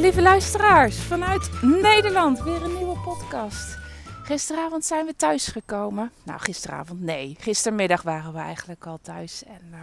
Lieve 0.00 0.22
luisteraars, 0.22 0.98
vanuit 0.98 1.50
Nederland 1.62 2.42
weer 2.42 2.62
een 2.62 2.76
nieuwe 2.76 2.98
podcast. 2.98 3.78
Gisteravond 4.22 4.84
zijn 4.84 5.06
we 5.06 5.16
thuis 5.16 5.46
gekomen. 5.46 6.12
Nou, 6.22 6.40
gisteravond 6.40 7.00
nee. 7.00 7.36
Gistermiddag 7.40 8.02
waren 8.02 8.32
we 8.32 8.38
eigenlijk 8.38 8.86
al 8.86 8.98
thuis. 9.02 9.44
En 9.44 9.60
uh, 9.70 9.78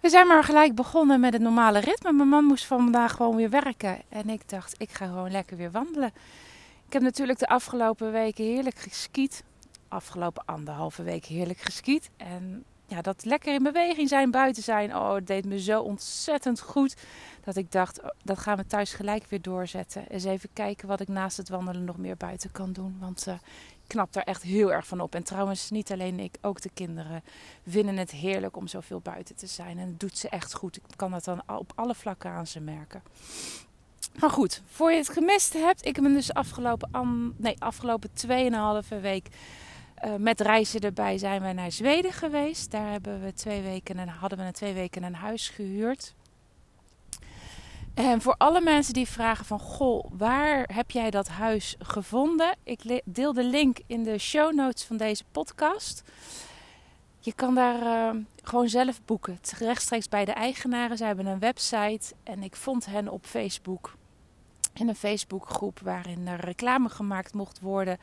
we 0.00 0.08
zijn 0.08 0.26
maar 0.26 0.44
gelijk 0.44 0.74
begonnen 0.74 1.20
met 1.20 1.32
het 1.32 1.42
normale 1.42 1.78
ritme. 1.78 2.12
Mijn 2.12 2.28
man 2.28 2.44
moest 2.44 2.64
vandaag 2.64 3.12
gewoon 3.12 3.36
weer 3.36 3.50
werken. 3.50 3.98
En 4.08 4.28
ik 4.28 4.48
dacht, 4.48 4.74
ik 4.78 4.90
ga 4.90 5.06
gewoon 5.06 5.30
lekker 5.30 5.56
weer 5.56 5.70
wandelen. 5.70 6.12
Ik 6.86 6.92
heb 6.92 7.02
natuurlijk 7.02 7.38
de 7.38 7.48
afgelopen 7.48 8.12
weken 8.12 8.44
heerlijk 8.44 8.78
geskiet. 8.78 9.44
Afgelopen 9.88 10.44
anderhalve 10.44 11.02
week 11.02 11.24
heerlijk 11.24 11.60
geskiet. 11.60 12.10
En 12.16 12.64
ja, 12.88 13.02
dat 13.02 13.24
lekker 13.24 13.54
in 13.54 13.62
beweging 13.62 14.08
zijn, 14.08 14.30
buiten 14.30 14.62
zijn. 14.62 14.96
Oh, 14.96 15.14
het 15.14 15.26
deed 15.26 15.44
me 15.44 15.60
zo 15.60 15.80
ontzettend 15.80 16.60
goed. 16.60 16.96
Dat 17.44 17.56
ik 17.56 17.72
dacht, 17.72 18.02
oh, 18.02 18.08
dat 18.22 18.38
gaan 18.38 18.56
we 18.56 18.66
thuis 18.66 18.92
gelijk 18.92 19.26
weer 19.28 19.42
doorzetten. 19.42 20.06
Eens 20.08 20.24
even 20.24 20.48
kijken 20.52 20.88
wat 20.88 21.00
ik 21.00 21.08
naast 21.08 21.36
het 21.36 21.48
wandelen 21.48 21.84
nog 21.84 21.96
meer 21.96 22.16
buiten 22.16 22.52
kan 22.52 22.72
doen. 22.72 22.96
Want 23.00 23.26
uh, 23.28 23.34
ik 23.34 23.40
knap 23.86 24.12
daar 24.12 24.22
echt 24.22 24.42
heel 24.42 24.72
erg 24.72 24.86
van 24.86 25.00
op. 25.00 25.14
En 25.14 25.22
trouwens, 25.22 25.70
niet 25.70 25.92
alleen 25.92 26.20
ik, 26.20 26.36
ook 26.40 26.60
de 26.60 26.70
kinderen 26.74 27.22
vinden 27.66 27.96
het 27.96 28.10
heerlijk 28.10 28.56
om 28.56 28.66
zoveel 28.66 29.00
buiten 29.00 29.36
te 29.36 29.46
zijn. 29.46 29.78
En 29.78 29.86
het 29.86 30.00
doet 30.00 30.18
ze 30.18 30.28
echt 30.28 30.54
goed. 30.54 30.76
Ik 30.76 30.82
kan 30.96 31.10
dat 31.10 31.24
dan 31.24 31.42
op 31.46 31.72
alle 31.74 31.94
vlakken 31.94 32.30
aan 32.30 32.46
ze 32.46 32.60
merken. 32.60 33.02
Maar 34.18 34.30
goed, 34.30 34.62
voor 34.66 34.90
je 34.90 34.96
het 34.96 35.08
gemist 35.08 35.52
hebt, 35.52 35.86
ik 35.86 36.02
ben 36.02 36.12
dus 36.12 36.32
afgelopen, 36.32 37.34
nee, 37.36 37.56
afgelopen 37.58 38.10
2,5 38.90 39.00
week 39.00 39.28
uh, 40.04 40.14
met 40.14 40.40
reizen 40.40 40.80
erbij 40.80 41.18
zijn 41.18 41.42
we 41.42 41.52
naar 41.52 41.72
Zweden 41.72 42.12
geweest. 42.12 42.70
Daar 42.70 42.90
hebben 42.90 43.22
we 43.22 43.32
twee 43.32 43.62
weken 43.62 43.98
en 43.98 44.08
hadden 44.08 44.38
we 44.38 44.44
een 44.44 44.52
twee 44.52 44.74
weken 44.74 45.02
een 45.02 45.14
huis 45.14 45.48
gehuurd. 45.48 46.14
En 47.94 48.20
voor 48.20 48.34
alle 48.36 48.60
mensen 48.60 48.94
die 48.94 49.08
vragen 49.08 49.44
van, 49.44 49.58
goh, 49.58 50.04
waar 50.10 50.68
heb 50.72 50.90
jij 50.90 51.10
dat 51.10 51.28
huis 51.28 51.76
gevonden? 51.78 52.56
Ik 52.62 53.02
deel 53.04 53.32
de 53.32 53.44
link 53.44 53.78
in 53.86 54.02
de 54.02 54.18
show 54.18 54.54
notes 54.54 54.84
van 54.84 54.96
deze 54.96 55.24
podcast. 55.32 56.02
Je 57.18 57.32
kan 57.32 57.54
daar 57.54 57.82
uh, 57.82 58.20
gewoon 58.42 58.68
zelf 58.68 59.00
boeken. 59.04 59.38
Rechtstreeks 59.58 60.08
bij 60.08 60.24
de 60.24 60.32
eigenaren. 60.32 60.96
Ze 60.96 61.04
hebben 61.04 61.26
een 61.26 61.38
website 61.38 62.14
en 62.22 62.42
ik 62.42 62.56
vond 62.56 62.86
hen 62.86 63.08
op 63.08 63.26
Facebook. 63.26 63.96
In 64.74 64.88
een 64.88 64.96
Facebookgroep 64.96 65.80
waarin 65.80 66.26
er 66.26 66.40
reclame 66.40 66.88
gemaakt 66.88 67.34
mocht 67.34 67.60
worden 67.60 67.98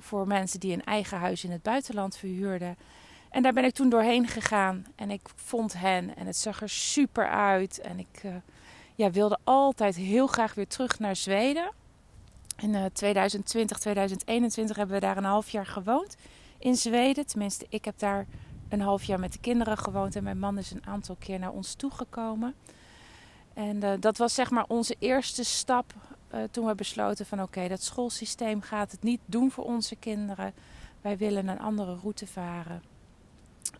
voor 0.00 0.26
mensen 0.26 0.60
die 0.60 0.72
een 0.72 0.84
eigen 0.84 1.18
huis 1.18 1.44
in 1.44 1.50
het 1.50 1.62
buitenland 1.62 2.16
verhuurden. 2.16 2.76
En 3.30 3.42
daar 3.42 3.52
ben 3.52 3.64
ik 3.64 3.74
toen 3.74 3.88
doorheen 3.88 4.28
gegaan 4.28 4.86
en 4.96 5.10
ik 5.10 5.28
vond 5.34 5.78
hen 5.78 6.16
en 6.16 6.26
het 6.26 6.36
zag 6.36 6.62
er 6.62 6.68
super 6.68 7.28
uit. 7.28 7.80
En 7.80 7.98
ik 7.98 8.22
uh, 8.24 8.34
ja, 8.94 9.10
wilde 9.10 9.38
altijd 9.44 9.96
heel 9.96 10.26
graag 10.26 10.54
weer 10.54 10.66
terug 10.66 10.98
naar 10.98 11.16
Zweden. 11.16 11.70
In 12.56 12.74
uh, 12.74 12.84
2020, 12.92 13.78
2021 13.78 14.76
hebben 14.76 14.94
we 14.94 15.00
daar 15.00 15.16
een 15.16 15.24
half 15.24 15.50
jaar 15.50 15.66
gewoond 15.66 16.16
in 16.58 16.76
Zweden. 16.76 17.26
Tenminste, 17.26 17.66
ik 17.68 17.84
heb 17.84 17.98
daar 17.98 18.26
een 18.68 18.80
half 18.80 19.04
jaar 19.04 19.20
met 19.20 19.32
de 19.32 19.40
kinderen 19.40 19.78
gewoond 19.78 20.16
en 20.16 20.22
mijn 20.22 20.38
man 20.38 20.58
is 20.58 20.70
een 20.70 20.86
aantal 20.86 21.16
keer 21.18 21.38
naar 21.38 21.52
ons 21.52 21.74
toegekomen. 21.74 22.54
En 23.54 23.84
uh, 23.84 23.92
dat 24.00 24.18
was 24.18 24.34
zeg 24.34 24.50
maar 24.50 24.64
onze 24.68 24.96
eerste 24.98 25.44
stap 25.44 25.94
uh, 26.34 26.42
toen 26.50 26.66
we 26.66 26.74
besloten 26.74 27.26
van 27.26 27.42
oké, 27.42 27.68
dat 27.68 27.82
schoolsysteem 27.82 28.60
gaat 28.60 28.92
het 28.92 29.02
niet 29.02 29.20
doen 29.24 29.50
voor 29.50 29.64
onze 29.64 29.96
kinderen. 29.96 30.52
Wij 31.00 31.16
willen 31.16 31.48
een 31.48 31.60
andere 31.60 31.96
route 31.96 32.26
varen. 32.26 32.82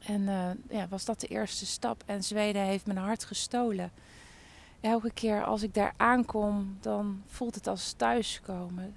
En 0.01 0.21
uh, 0.21 0.51
ja, 0.69 0.89
was 0.89 1.05
dat 1.05 1.21
de 1.21 1.27
eerste 1.27 1.67
stap. 1.67 2.03
En 2.07 2.23
Zweden 2.23 2.63
heeft 2.63 2.87
mijn 2.87 2.99
hart 2.99 3.25
gestolen. 3.25 3.93
Elke 4.81 5.13
keer 5.13 5.45
als 5.45 5.63
ik 5.63 5.75
daar 5.75 5.95
aankom, 5.97 6.77
dan 6.81 7.23
voelt 7.27 7.55
het 7.55 7.67
als 7.67 7.93
thuiskomen. 7.93 8.97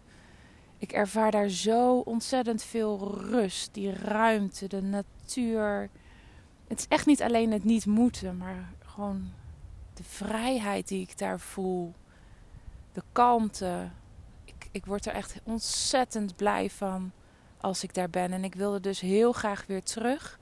Ik 0.77 0.91
ervaar 0.91 1.31
daar 1.31 1.49
zo 1.49 1.97
ontzettend 1.97 2.63
veel 2.63 3.17
rust, 3.29 3.73
die 3.73 3.93
ruimte, 3.93 4.67
de 4.67 4.81
natuur. 4.81 5.89
Het 6.67 6.79
is 6.79 6.87
echt 6.87 7.05
niet 7.05 7.21
alleen 7.21 7.51
het 7.51 7.63
niet 7.63 7.85
moeten, 7.85 8.37
maar 8.37 8.73
gewoon 8.85 9.31
de 9.93 10.03
vrijheid 10.03 10.87
die 10.87 11.01
ik 11.01 11.17
daar 11.17 11.39
voel 11.39 11.93
de 12.93 13.03
kalmte. 13.11 13.89
Ik, 14.45 14.69
ik 14.71 14.85
word 14.85 15.05
er 15.05 15.13
echt 15.13 15.41
ontzettend 15.43 16.35
blij 16.35 16.69
van 16.69 17.11
als 17.57 17.83
ik 17.83 17.93
daar 17.93 18.09
ben. 18.09 18.33
En 18.33 18.43
ik 18.43 18.55
wilde 18.55 18.79
dus 18.79 18.99
heel 18.99 19.31
graag 19.31 19.65
weer 19.67 19.83
terug. 19.83 20.39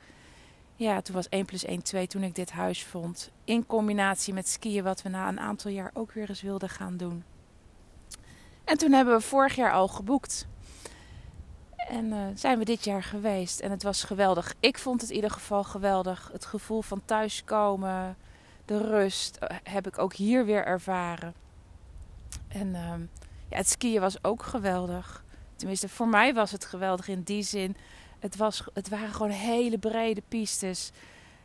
Ja, 0.76 1.02
toen 1.02 1.16
was 1.16 1.30
1 1.30 1.46
plus 1.46 1.66
1 1.66 1.82
2 1.82 2.08
toen 2.08 2.24
ik 2.24 2.36
dit 2.36 2.52
huis 2.52 2.84
vond. 2.84 3.32
In 3.44 3.66
combinatie 3.66 4.34
met 4.34 4.48
skiën, 4.48 4.84
wat 4.84 5.02
we 5.02 5.10
na 5.10 5.28
een 5.28 5.40
aantal 5.40 5.72
jaar 5.72 5.92
ook 5.94 6.12
weer 6.12 6.30
eens 6.30 6.42
wilden 6.42 6.70
gaan 6.70 6.98
doen. 6.98 7.24
En 8.64 8.78
toen 8.78 8.92
hebben 8.92 9.16
we 9.16 9.22
vorig 9.22 9.56
jaar 9.56 9.72
al 9.72 9.88
geboekt. 9.88 10.48
En 11.76 12.06
uh, 12.06 12.26
zijn 12.36 12.60
we 12.60 12.66
dit 12.66 12.84
jaar 12.84 13.04
geweest. 13.04 13.60
En 13.60 13.72
het 13.72 13.84
was 13.84 14.04
geweldig. 14.04 14.54
Ik 14.60 14.78
vond 14.78 15.02
het 15.02 15.10
in 15.10 15.16
ieder 15.16 15.32
geval 15.32 15.64
geweldig. 15.64 16.30
Het 16.32 16.46
gevoel 16.46 16.82
van 16.82 17.02
thuiskomen, 17.06 18.18
de 18.66 18.78
rust, 18.78 19.38
uh, 19.44 19.58
heb 19.64 19.88
ik 19.88 19.98
ook 19.98 20.14
hier 20.14 20.46
weer 20.46 20.66
ervaren. 20.66 21.34
En 22.54 22.68
uh, 22.68 22.94
ja, 23.50 23.58
het 23.58 23.70
skiën 23.70 24.02
was 24.02 24.24
ook 24.24 24.44
geweldig. 24.44 25.24
Tenminste, 25.56 25.90
voor 25.90 26.08
mij 26.08 26.34
was 26.34 26.52
het 26.52 26.66
geweldig 26.66 27.08
in 27.08 27.22
die 27.22 27.44
zin. 27.44 27.76
Het, 28.20 28.36
was, 28.36 28.64
het 28.74 28.90
waren 28.90 29.14
gewoon 29.14 29.32
hele 29.32 29.78
brede 29.78 30.22
pistes. 30.28 30.92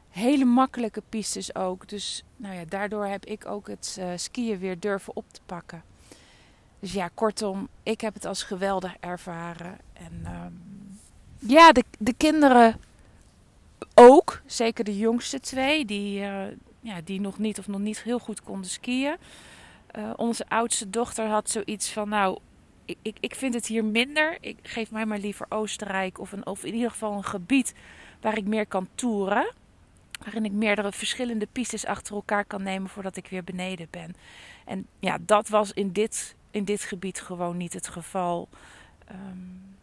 Hele 0.08 0.44
makkelijke 0.44 1.02
pistes 1.08 1.54
ook. 1.54 1.88
Dus 1.88 2.24
nou 2.36 2.54
ja, 2.54 2.64
daardoor 2.68 3.06
heb 3.06 3.24
ik 3.24 3.46
ook 3.46 3.68
het 3.68 3.96
uh, 3.98 4.08
skiën 4.16 4.58
weer 4.58 4.80
durven 4.80 5.16
op 5.16 5.24
te 5.30 5.40
pakken. 5.46 5.82
Dus 6.80 6.92
ja, 6.92 7.10
kortom, 7.14 7.68
ik 7.82 8.00
heb 8.00 8.14
het 8.14 8.24
als 8.24 8.42
geweldig 8.42 8.96
ervaren. 9.00 9.78
En 9.92 10.26
um, 10.44 10.62
ja, 11.38 11.72
de, 11.72 11.84
de 11.98 12.12
kinderen 12.12 12.80
ook. 13.94 14.40
Zeker 14.46 14.84
de 14.84 14.98
jongste 14.98 15.40
twee, 15.40 15.84
die, 15.84 16.20
uh, 16.20 16.44
ja, 16.80 17.00
die 17.04 17.20
nog 17.20 17.38
niet 17.38 17.58
of 17.58 17.66
nog 17.66 17.80
niet 17.80 18.02
heel 18.02 18.18
goed 18.18 18.42
konden 18.42 18.70
skiën. 18.70 19.16
Uh, 19.96 20.10
onze 20.16 20.48
oudste 20.48 20.90
dochter 20.90 21.26
had 21.26 21.50
zoiets 21.50 21.92
van: 21.92 22.08
Nou, 22.08 22.38
ik, 22.84 22.98
ik, 23.02 23.16
ik 23.20 23.34
vind 23.34 23.54
het 23.54 23.66
hier 23.66 23.84
minder. 23.84 24.38
Ik 24.40 24.58
geef 24.62 24.90
mij 24.90 25.06
maar 25.06 25.18
liever 25.18 25.46
Oostenrijk 25.48 26.18
of, 26.18 26.32
een, 26.32 26.46
of 26.46 26.64
in 26.64 26.74
ieder 26.74 26.90
geval 26.90 27.12
een 27.12 27.24
gebied 27.24 27.74
waar 28.20 28.36
ik 28.36 28.46
meer 28.46 28.66
kan 28.66 28.88
toeren. 28.94 29.52
Waarin 30.22 30.44
ik 30.44 30.52
meerdere 30.52 30.92
verschillende 30.92 31.48
pistes 31.52 31.86
achter 31.86 32.14
elkaar 32.14 32.44
kan 32.44 32.62
nemen 32.62 32.88
voordat 32.88 33.16
ik 33.16 33.28
weer 33.28 33.44
beneden 33.44 33.88
ben. 33.90 34.16
En 34.64 34.86
ja, 34.98 35.18
dat 35.20 35.48
was 35.48 35.72
in 35.72 35.92
dit, 35.92 36.36
in 36.50 36.64
dit 36.64 36.80
gebied 36.80 37.20
gewoon 37.20 37.56
niet 37.56 37.72
het 37.72 37.88
geval. 37.88 38.48
Um, 39.12 39.75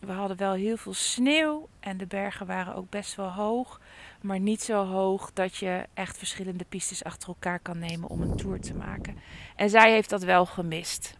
we 0.00 0.12
hadden 0.12 0.36
wel 0.36 0.52
heel 0.52 0.76
veel 0.76 0.94
sneeuw 0.94 1.68
en 1.80 1.96
de 1.96 2.06
bergen 2.06 2.46
waren 2.46 2.74
ook 2.74 2.90
best 2.90 3.14
wel 3.14 3.32
hoog. 3.32 3.80
Maar 4.20 4.40
niet 4.40 4.62
zo 4.62 4.84
hoog 4.84 5.30
dat 5.34 5.56
je 5.56 5.86
echt 5.94 6.18
verschillende 6.18 6.64
pistes 6.68 7.04
achter 7.04 7.28
elkaar 7.28 7.58
kan 7.58 7.78
nemen 7.78 8.08
om 8.08 8.20
een 8.20 8.36
tour 8.36 8.60
te 8.60 8.74
maken. 8.74 9.16
En 9.56 9.70
zij 9.70 9.92
heeft 9.92 10.10
dat 10.10 10.22
wel 10.22 10.46
gemist. 10.46 11.18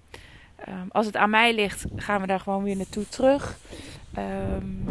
Um, 0.68 0.88
als 0.90 1.06
het 1.06 1.16
aan 1.16 1.30
mij 1.30 1.54
ligt, 1.54 1.84
gaan 1.96 2.20
we 2.20 2.26
daar 2.26 2.40
gewoon 2.40 2.62
weer 2.62 2.76
naartoe 2.76 3.08
terug. 3.08 3.58
Um, 4.18 4.84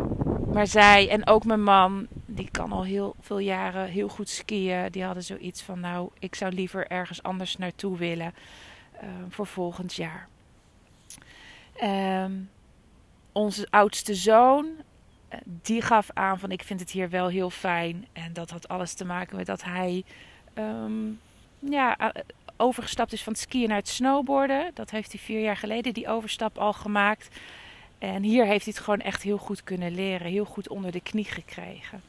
maar 0.53 0.67
zij 0.67 1.09
en 1.09 1.27
ook 1.27 1.45
mijn 1.45 1.63
man, 1.63 2.07
die 2.25 2.49
kan 2.51 2.71
al 2.71 2.83
heel 2.83 3.15
veel 3.21 3.39
jaren 3.39 3.87
heel 3.87 4.07
goed 4.07 4.29
skiën. 4.29 4.91
Die 4.91 5.03
hadden 5.03 5.23
zoiets 5.23 5.61
van: 5.61 5.79
Nou, 5.79 6.09
ik 6.19 6.35
zou 6.35 6.53
liever 6.53 6.87
ergens 6.87 7.23
anders 7.23 7.57
naartoe 7.57 7.97
willen 7.97 8.33
um, 9.03 9.31
voor 9.31 9.47
volgend 9.47 9.93
jaar. 9.93 10.27
Um, 11.83 12.49
onze 13.31 13.67
oudste 13.69 14.15
zoon, 14.15 14.67
eh, 15.27 15.39
die 15.43 15.81
gaf 15.81 16.09
aan 16.13 16.39
van 16.39 16.51
ik 16.51 16.63
vind 16.63 16.79
het 16.79 16.91
hier 16.91 17.09
wel 17.09 17.27
heel 17.27 17.49
fijn. 17.49 18.07
En 18.13 18.33
dat 18.33 18.49
had 18.49 18.67
alles 18.67 18.93
te 18.93 19.05
maken 19.05 19.35
met 19.35 19.45
dat 19.45 19.63
hij 19.63 20.03
um, 20.55 21.19
ja, 21.59 22.13
overgestapt 22.57 23.13
is 23.13 23.23
van 23.23 23.33
het 23.33 23.41
skiën 23.41 23.67
naar 23.67 23.77
het 23.77 23.87
snowboarden. 23.87 24.71
Dat 24.73 24.89
heeft 24.89 25.11
hij 25.11 25.21
vier 25.21 25.41
jaar 25.41 25.57
geleden, 25.57 25.93
die 25.93 26.07
overstap 26.07 26.57
al 26.57 26.73
gemaakt. 26.73 27.39
En 27.97 28.23
hier 28.23 28.45
heeft 28.45 28.65
hij 28.65 28.73
het 28.75 28.83
gewoon 28.83 28.99
echt 28.99 29.21
heel 29.21 29.37
goed 29.37 29.63
kunnen 29.63 29.91
leren. 29.91 30.31
Heel 30.31 30.45
goed 30.45 30.69
onder 30.69 30.91
de 30.91 31.01
knie 31.01 31.25
gekregen. 31.25 32.01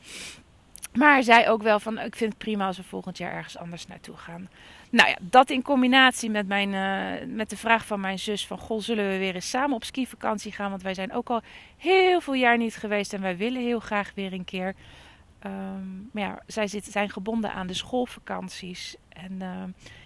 Maar 0.93 1.23
zei 1.23 1.49
ook 1.49 1.63
wel 1.63 1.81
van 1.81 1.99
ik 1.99 2.17
vind 2.17 2.33
het 2.33 2.43
prima 2.43 2.67
als 2.67 2.77
we 2.77 2.83
volgend 2.83 3.19
jaar 3.19 3.33
ergens 3.33 3.59
anders 3.59 3.87
naartoe 3.87 4.17
gaan. 4.17 4.49
Nou 4.91 5.09
ja, 5.09 5.17
dat 5.21 5.51
in 5.51 5.63
combinatie 5.63 6.31
met, 6.31 6.47
mijn, 6.47 6.73
uh, 6.73 7.35
met 7.35 7.51
de 7.51 7.57
vraag 7.57 7.87
van 7.87 8.01
mijn 8.01 8.19
zus 8.19 8.47
van... 8.47 8.59
Goh, 8.59 8.81
zullen 8.81 9.09
we 9.09 9.19
weer 9.19 9.35
eens 9.35 9.51
samen 9.51 9.77
op 9.77 9.85
skivakantie 9.85 10.53
gaan? 10.53 10.71
Want 10.71 10.83
wij 10.83 10.95
zijn 10.95 11.13
ook 11.13 11.31
al 11.31 11.43
heel 11.77 12.21
veel 12.21 12.35
jaar 12.35 12.57
niet 12.57 12.77
geweest 12.77 13.13
en 13.13 13.21
wij 13.21 13.37
willen 13.37 13.63
heel 13.63 13.81
graag 13.81 14.13
weer 14.15 14.33
een 14.33 14.45
keer. 14.45 14.75
Um, 15.47 16.11
maar 16.13 16.23
ja, 16.23 16.43
zij 16.47 16.67
zitten, 16.67 16.93
zijn 16.93 17.11
gebonden 17.11 17.53
aan 17.53 17.67
de 17.67 17.75
schoolvakanties. 17.75 18.97
En 19.09 19.33
uh, 19.43 19.63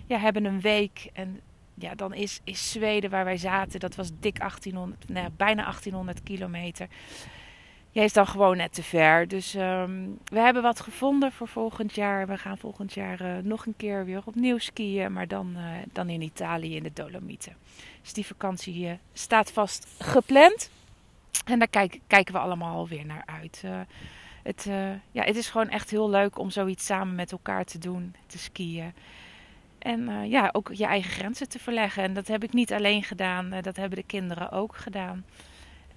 ja, 0.07 0.19
hebben 0.19 0.45
een 0.45 0.61
week. 0.61 1.11
En 1.13 1.41
ja, 1.75 1.95
dan 1.95 2.15
is, 2.15 2.41
is 2.45 2.71
Zweden 2.71 3.11
waar 3.11 3.25
wij 3.25 3.37
zaten, 3.37 3.81
dat 3.81 3.95
was 3.95 4.11
dik 4.21 4.39
1800, 4.39 5.09
nou 5.09 5.31
bijna 5.37 5.63
1800 5.63 6.23
kilometer. 6.23 6.89
Jij 7.95 8.05
is 8.05 8.13
dan 8.13 8.27
gewoon 8.27 8.57
net 8.57 8.75
te 8.75 8.83
ver. 8.83 9.29
Dus 9.29 9.55
ehm, 9.55 10.07
we 10.25 10.39
hebben 10.39 10.63
wat 10.63 10.81
gevonden 10.81 11.33
voor 11.33 11.49
volgend 11.49 11.95
jaar. 11.95 12.27
We 12.27 12.39
gaan 12.39 12.59
volgend 12.59 12.93
jaar 12.93 13.21
eh, 13.21 13.43
nog 13.43 13.67
een 13.67 13.77
keer 13.77 14.05
weer 14.05 14.23
opnieuw 14.25 14.59
skiën. 14.59 15.13
Maar 15.13 15.29
dan, 15.29 15.55
uh, 15.57 15.65
dan 15.93 16.09
in 16.09 16.23
Italië 16.23 16.77
in 16.77 16.83
de 16.83 16.93
Dolomieten. 16.93 17.57
Dus 18.03 18.13
die 18.13 18.27
vakantie 18.27 18.87
uh, 18.87 18.93
staat 19.13 19.53
vast 19.53 19.87
gepland. 19.99 20.71
En 21.45 21.59
daar 21.59 21.69
kijk, 21.69 22.01
kijken 22.07 22.35
we 22.35 22.41
allemaal 22.41 22.77
alweer 22.77 23.07
naar 23.07 23.23
uit. 23.27 23.63
het, 24.43 24.65
ja, 25.11 25.23
het 25.23 25.37
is 25.37 25.49
gewoon 25.49 25.69
echt 25.69 25.91
heel 25.91 26.11
leuk 26.11 26.39
om 26.39 26.51
zoiets 26.51 26.87
samen 26.87 27.15
met 27.15 27.33
elkaar 27.33 27.65
te 27.65 27.79
doen. 27.79 28.15
Te 28.27 28.39
skiën. 28.39 28.93
En 29.79 30.29
ja, 30.29 30.49
ook 30.53 30.71
je 30.73 30.85
eigen 30.85 31.11
grenzen 31.11 31.49
te 31.49 31.59
verleggen. 31.59 32.03
En 32.03 32.15
dat 32.15 32.27
heb 32.27 32.45
ik 32.45 32.53
niet 32.53 32.73
alleen 32.73 33.03
gedaan. 33.03 33.51
dat 33.61 33.77
hebben 33.77 33.99
de 33.99 34.05
kinderen 34.07 34.51
ook 34.51 34.77
gedaan. 34.77 35.25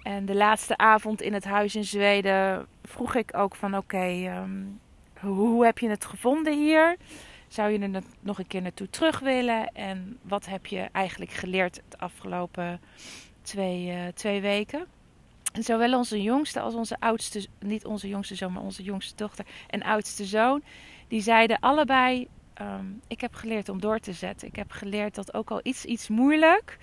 En 0.08 0.26
de 0.26 0.34
laatste 0.34 0.76
avond 0.76 1.22
in 1.22 1.32
het 1.32 1.44
huis 1.44 1.74
in 1.74 1.84
Zweden 1.84 2.66
vroeg 2.82 3.14
ik 3.14 3.36
ook 3.36 3.54
van 3.54 3.76
oké, 3.76 3.96
ehm, 3.96 4.64
hoe 5.20 5.64
heb 5.64 5.78
je 5.78 5.88
het 5.88 6.04
gevonden 6.04 6.58
hier? 6.58 6.96
Zou 7.48 7.70
je 7.70 7.78
er 7.78 8.02
nog 8.20 8.38
een 8.38 8.46
keer 8.46 8.62
naartoe 8.62 8.90
terug 8.90 9.18
willen? 9.18 9.72
En 9.72 10.18
wat 10.22 10.46
heb 10.46 10.66
je 10.66 10.88
eigenlijk 10.92 11.30
geleerd 11.30 11.80
de 11.88 11.98
afgelopen 11.98 12.80
twee, 13.42 13.86
uh, 13.86 14.06
twee 14.14 14.40
weken? 14.40 14.86
En 15.52 15.62
zowel 15.62 15.98
onze 15.98 16.22
jongste 16.22 16.60
als 16.60 16.74
onze 16.74 16.96
oudste, 16.98 17.46
niet 17.60 17.84
onze 17.84 18.08
jongste 18.08 18.34
zoon, 18.34 18.52
maar 18.52 18.62
onze 18.62 18.82
jongste 18.82 19.16
dochter 19.16 19.44
en 19.66 19.82
oudste 19.82 20.24
zoon, 20.24 20.62
die 21.08 21.20
zeiden 21.20 21.58
allebei: 21.60 22.28
um, 22.60 23.00
Ik 23.08 23.20
heb 23.20 23.34
geleerd 23.34 23.68
om 23.68 23.80
door 23.80 23.98
te 23.98 24.12
zetten. 24.12 24.48
Ik 24.48 24.56
heb 24.56 24.70
geleerd 24.70 25.14
dat 25.14 25.34
ook 25.34 25.50
al 25.50 25.60
iets, 25.62 25.84
iets 25.84 26.08
moeilijk, 26.08 26.78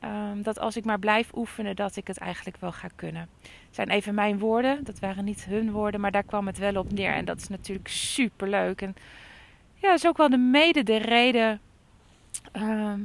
Ehm, 0.00 0.42
dat 0.42 0.58
als 0.58 0.76
ik 0.76 0.84
maar 0.84 0.98
blijf 0.98 1.30
oefenen, 1.34 1.76
dat 1.76 1.96
ik 1.96 2.06
het 2.06 2.18
eigenlijk 2.18 2.56
wel 2.56 2.72
ga 2.72 2.88
kunnen. 2.94 3.28
Het 3.42 3.74
zijn 3.74 3.88
even 3.88 4.14
mijn 4.14 4.38
woorden, 4.38 4.84
dat 4.84 4.98
waren 4.98 5.24
niet 5.24 5.44
hun 5.44 5.70
woorden, 5.70 6.00
maar 6.00 6.10
daar 6.10 6.22
kwam 6.22 6.46
het 6.46 6.58
wel 6.58 6.74
op 6.74 6.92
neer. 6.92 7.12
En 7.12 7.24
dat 7.24 7.40
is 7.40 7.48
natuurlijk 7.48 7.88
super 7.88 8.48
leuk. 8.48 8.82
En 8.82 8.96
ja, 9.74 9.88
dat 9.88 9.98
is 9.98 10.06
ook 10.06 10.16
wel 10.16 10.28
de 10.28 10.36
mede 10.36 10.82
de 10.82 10.96
reden 10.96 11.60
ehm, 12.52 13.00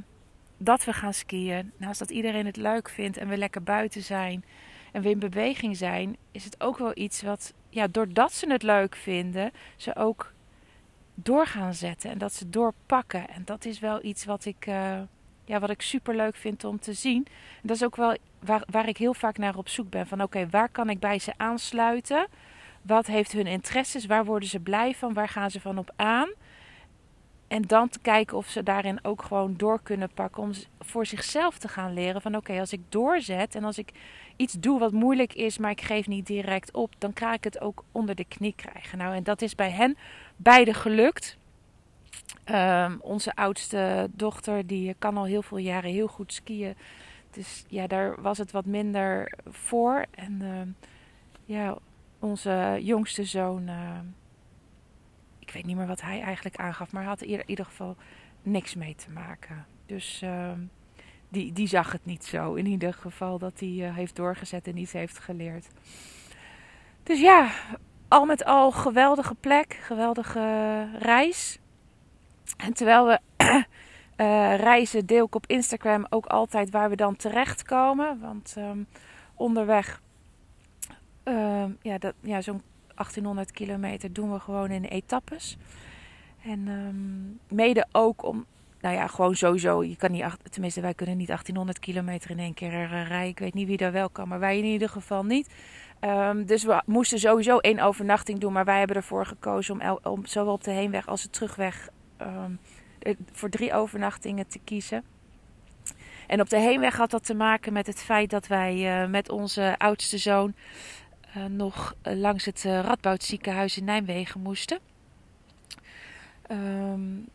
dat 0.58 0.84
we 0.84 0.94
gaan 0.94 1.14
skiën. 1.14 1.72
Naast 1.78 2.00
dat 2.00 2.12
iedereen 2.12 2.46
het 2.46 2.58
leuk 2.58 2.90
vindt 2.90 3.18
en 3.18 3.28
we 3.28 3.38
lekker 3.38 3.64
buiten 3.64 4.02
zijn 4.02 4.46
en 4.92 5.02
we 5.02 5.10
in 5.10 5.20
beweging 5.20 5.78
zijn, 5.78 6.18
is 6.32 6.46
het 6.46 6.62
ook 6.62 6.78
wel 6.78 6.92
iets 6.96 7.22
wat, 7.22 7.54
ja, 7.70 7.88
doordat 7.88 8.34
ze 8.34 8.52
het 8.52 8.64
leuk 8.64 8.96
vinden, 8.96 9.52
ze 9.78 9.96
ook 9.96 10.34
door 11.14 11.48
gaan 11.48 11.74
zetten 11.74 12.10
en 12.10 12.18
dat 12.18 12.34
ze 12.34 12.50
doorpakken. 12.50 13.30
En 13.30 13.42
dat 13.46 13.66
is 13.66 13.80
wel 13.80 14.04
iets 14.04 14.26
wat 14.26 14.46
ik. 14.46 14.68
Uh, 14.68 15.02
ja, 15.46 15.60
wat 15.60 15.70
ik 15.70 15.82
super 15.82 16.16
leuk 16.16 16.36
vind 16.36 16.64
om 16.64 16.80
te 16.80 16.94
zien. 16.94 17.26
En 17.26 17.68
dat 17.68 17.76
is 17.76 17.84
ook 17.84 17.96
wel 17.96 18.18
waar, 18.40 18.64
waar 18.72 18.88
ik 18.88 18.98
heel 18.98 19.14
vaak 19.14 19.38
naar 19.38 19.58
op 19.58 19.70
zoek 19.70 19.90
ben. 19.90 20.08
Van 20.08 20.22
oké, 20.22 20.50
waar 20.50 20.70
kan 20.70 20.90
ik 20.90 21.00
bij 21.00 21.20
ze 21.20 21.34
aansluiten? 21.38 22.28
Wat 22.82 23.06
heeft 23.06 23.32
hun 23.32 23.48
interesses? 23.48 24.06
Waar 24.06 24.26
worden 24.26 24.50
ze 24.50 24.60
blij 24.60 24.96
van? 24.96 25.14
Waar 25.14 25.30
gaan 25.30 25.52
ze 25.52 25.60
van 25.60 25.78
op 25.78 25.92
aan? 25.96 26.30
En 27.48 27.62
dan 27.62 27.90
te 27.90 28.00
kijken 28.00 28.38
of 28.38 28.48
ze 28.48 28.64
daarin 28.64 29.00
ook 29.02 29.22
gewoon 29.22 29.54
door 29.58 29.82
kunnen 29.84 30.10
pakken. 30.14 30.44
Om 30.44 30.52
voor 30.80 31.06
zichzelf 31.06 31.58
te 31.58 31.68
gaan 31.68 31.94
leren 31.94 32.22
van 32.22 32.36
oké, 32.36 32.60
als 32.60 32.74
ik 32.74 32.82
doorzet 32.90 33.56
en 33.56 33.64
als 33.64 33.78
ik 33.78 33.92
iets 34.36 34.54
doe 34.54 34.80
wat 34.80 34.92
moeilijk 34.92 35.34
is, 35.34 35.58
maar 35.58 35.72
ik 35.72 35.82
geef 35.82 36.08
niet 36.08 36.26
direct 36.26 36.74
op, 36.74 36.94
dan 36.98 37.12
ga 37.14 37.34
ik 37.34 37.44
het 37.44 37.62
ook 37.62 37.84
onder 37.92 38.16
de 38.16 38.26
knie 38.26 38.54
krijgen. 38.56 38.98
Nou, 38.98 39.16
en 39.16 39.24
dat 39.24 39.42
is 39.42 39.56
bij 39.56 39.72
hen 39.72 39.98
beide 40.36 40.74
gelukt. 40.74 41.38
Um, 42.52 42.98
onze 43.02 43.36
oudste 43.36 44.10
dochter 44.12 44.68
die 44.68 44.96
kan 45.00 45.18
al 45.18 45.26
heel 45.26 45.42
veel 45.42 45.58
jaren 45.58 45.92
heel 45.92 46.08
goed 46.08 46.34
skiën. 46.34 46.76
Dus 47.32 47.66
ja, 47.68 47.88
daar 47.88 48.22
was 48.22 48.38
het 48.38 48.52
wat 48.52 48.66
minder 48.66 49.34
voor. 49.48 50.06
En 50.12 50.42
uh, 50.42 50.62
ja, 51.46 51.78
onze 52.20 52.80
jongste 52.82 53.24
zoon, 53.24 53.68
uh, 53.68 54.00
ik 55.40 55.52
weet 55.52 55.66
niet 55.66 55.76
meer 55.76 55.88
wat 55.88 56.02
hij 56.02 56.22
eigenlijk 56.22 56.56
aangaf, 56.56 56.92
maar 56.92 57.04
had 57.04 57.22
in 57.22 57.44
ieder 57.46 57.66
geval 57.66 57.96
niks 58.42 58.76
mee 58.76 58.96
te 58.96 59.12
maken. 59.12 59.66
Dus 59.86 60.24
die, 61.34 61.54
die 61.54 61.68
zag 61.68 61.92
het 61.92 62.06
niet 62.06 62.26
zo. 62.26 62.54
In 62.54 62.66
ieder 62.66 62.94
geval 62.94 63.38
dat 63.38 63.60
hij 63.60 63.88
eh, 63.88 63.96
heeft 63.96 64.16
doorgezet 64.16 64.68
en 64.68 64.78
iets 64.78 64.92
heeft 64.92 65.20
geleerd. 65.20 65.68
Dus 67.04 67.20
ja, 67.20 67.52
al 68.08 68.26
met 68.26 68.46
al 68.46 68.72
geweldige 68.72 69.36
plek, 69.36 69.74
geweldige 69.74 70.88
reis. 71.00 71.60
En 72.58 72.74
terwijl 72.74 73.08
we 73.08 73.20
uh, 74.18 74.56
reizen, 74.70 75.06
deel 75.06 75.26
ik 75.26 75.36
op 75.36 75.48
Instagram 75.48 76.06
ook 76.10 76.26
altijd 76.26 76.70
waar 76.70 76.90
we 76.90 76.96
dan 76.96 77.16
terechtkomen. 77.16 78.20
Want 78.20 78.56
um, 78.58 78.88
onderweg, 79.36 80.02
uh, 81.26 81.64
ja, 81.82 81.98
ja, 82.22 82.42
zo'n 82.42 82.62
1800 82.96 83.52
kilometer 83.52 84.14
doen 84.14 84.32
we 84.32 84.40
gewoon 84.40 84.70
in 84.70 84.84
etappes. 84.84 85.58
En 86.46 86.68
um, 86.68 87.40
mede 87.48 87.88
ook 87.92 88.24
om, 88.24 88.46
nou 88.82 88.96
ja, 88.96 89.08
gewoon 89.08 89.36
sowieso. 89.36 89.84
Je 89.84 89.96
kan 89.96 90.12
niet, 90.12 90.26
tenminste, 90.50 90.82
wij 90.82 90.94
kunnen 90.94 91.18
niet 91.18 91.28
1800 91.28 91.80
kilometer 91.80 92.30
in 92.30 92.40
één 92.40 92.54
keer 92.54 92.74
uh, 92.74 93.08
rijden. 93.08 93.28
Ik 93.28 93.40
weet 93.40 93.54
niet 93.54 93.68
wie 93.68 93.78
daar 93.78 93.92
wel 93.92 94.10
kan, 94.10 94.28
maar 94.28 94.40
wij 94.40 94.58
in 94.58 94.66
ieder 94.66 94.90
geval 94.90 95.26
niet. 95.26 95.54
Dus 96.46 96.64
we 96.64 96.82
moesten 96.86 97.20
sowieso 97.20 97.58
één 97.58 97.80
overnachting 97.80 98.40
doen. 98.40 98.54
Maar 98.54 98.66
wij 98.66 98.78
hebben 98.78 98.96
ervoor 98.96 99.26
gekozen 99.26 99.82
om, 99.82 100.00
om 100.04 100.26
zowel 100.26 100.54
op 100.54 100.64
de 100.64 100.72
heenweg 100.72 101.08
als 101.08 101.22
de 101.22 101.30
terugweg 101.30 101.90
um, 102.26 102.60
voor 103.32 103.50
drie 103.50 103.74
overnachtingen 103.74 104.48
te 104.48 104.60
kiezen. 104.64 105.04
En 106.28 106.42
op 106.42 106.50
de 106.50 106.60
heenweg 106.60 106.98
had 106.98 107.12
dat 107.12 107.26
te 107.26 107.34
maken 107.34 107.74
met 107.74 107.88
het 107.88 108.02
feit 108.04 108.30
dat 108.30 108.48
wij 108.48 109.02
uh, 109.04 109.10
met 109.10 109.30
onze 109.30 109.76
oudste 109.78 110.18
zoon 110.18 110.54
uh, 111.38 111.46
nog 111.46 111.96
langs 112.04 112.46
het 112.46 112.64
Radboudziekenhuis 112.64 113.78
in 113.78 113.84
Nijmegen 113.84 114.42
moesten. 114.42 114.80
Um, 116.52 117.28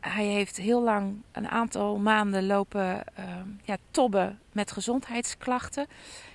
hij 0.00 0.24
heeft 0.24 0.56
heel 0.56 0.82
lang, 0.82 1.22
een 1.32 1.48
aantal 1.48 1.98
maanden 1.98 2.46
lopen 2.46 3.04
um, 3.18 3.60
ja, 3.62 3.76
tobben 3.90 4.38
met 4.52 4.72
gezondheidsklachten. 4.72 5.86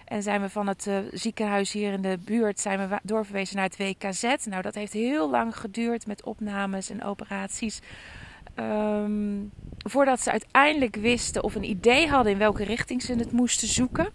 En 0.08 0.24
zijn 0.24 0.42
we 0.42 0.50
van 0.50 0.68
het 0.68 0.86
uh, 0.86 0.98
ziekenhuis 1.12 1.72
hier 1.72 1.94
in 1.94 2.02
de 2.02 2.18
buurt 2.26 2.60
zijn 2.60 2.90
we 2.90 3.00
doorverwezen 3.04 3.56
naar 3.56 3.66
het 3.66 3.78
WKZ. 3.78 4.46
Nou, 4.46 4.62
dat 4.62 4.76
heeft 4.76 4.94
heel 4.94 5.30
lang 5.30 5.58
geduurd 5.58 6.08
met 6.08 6.24
opnames 6.24 6.90
en 6.90 7.04
operaties. 7.04 7.80
Um, 8.56 9.52
voordat 9.78 10.22
ze 10.22 10.32
uiteindelijk 10.32 10.96
wisten 10.96 11.44
of 11.44 11.56
een 11.56 11.70
idee 11.70 12.08
hadden 12.08 12.32
in 12.32 12.38
welke 12.38 12.64
richting 12.64 13.02
ze 13.02 13.14
het 13.14 13.32
moesten 13.32 13.68
zoeken. 13.68 14.14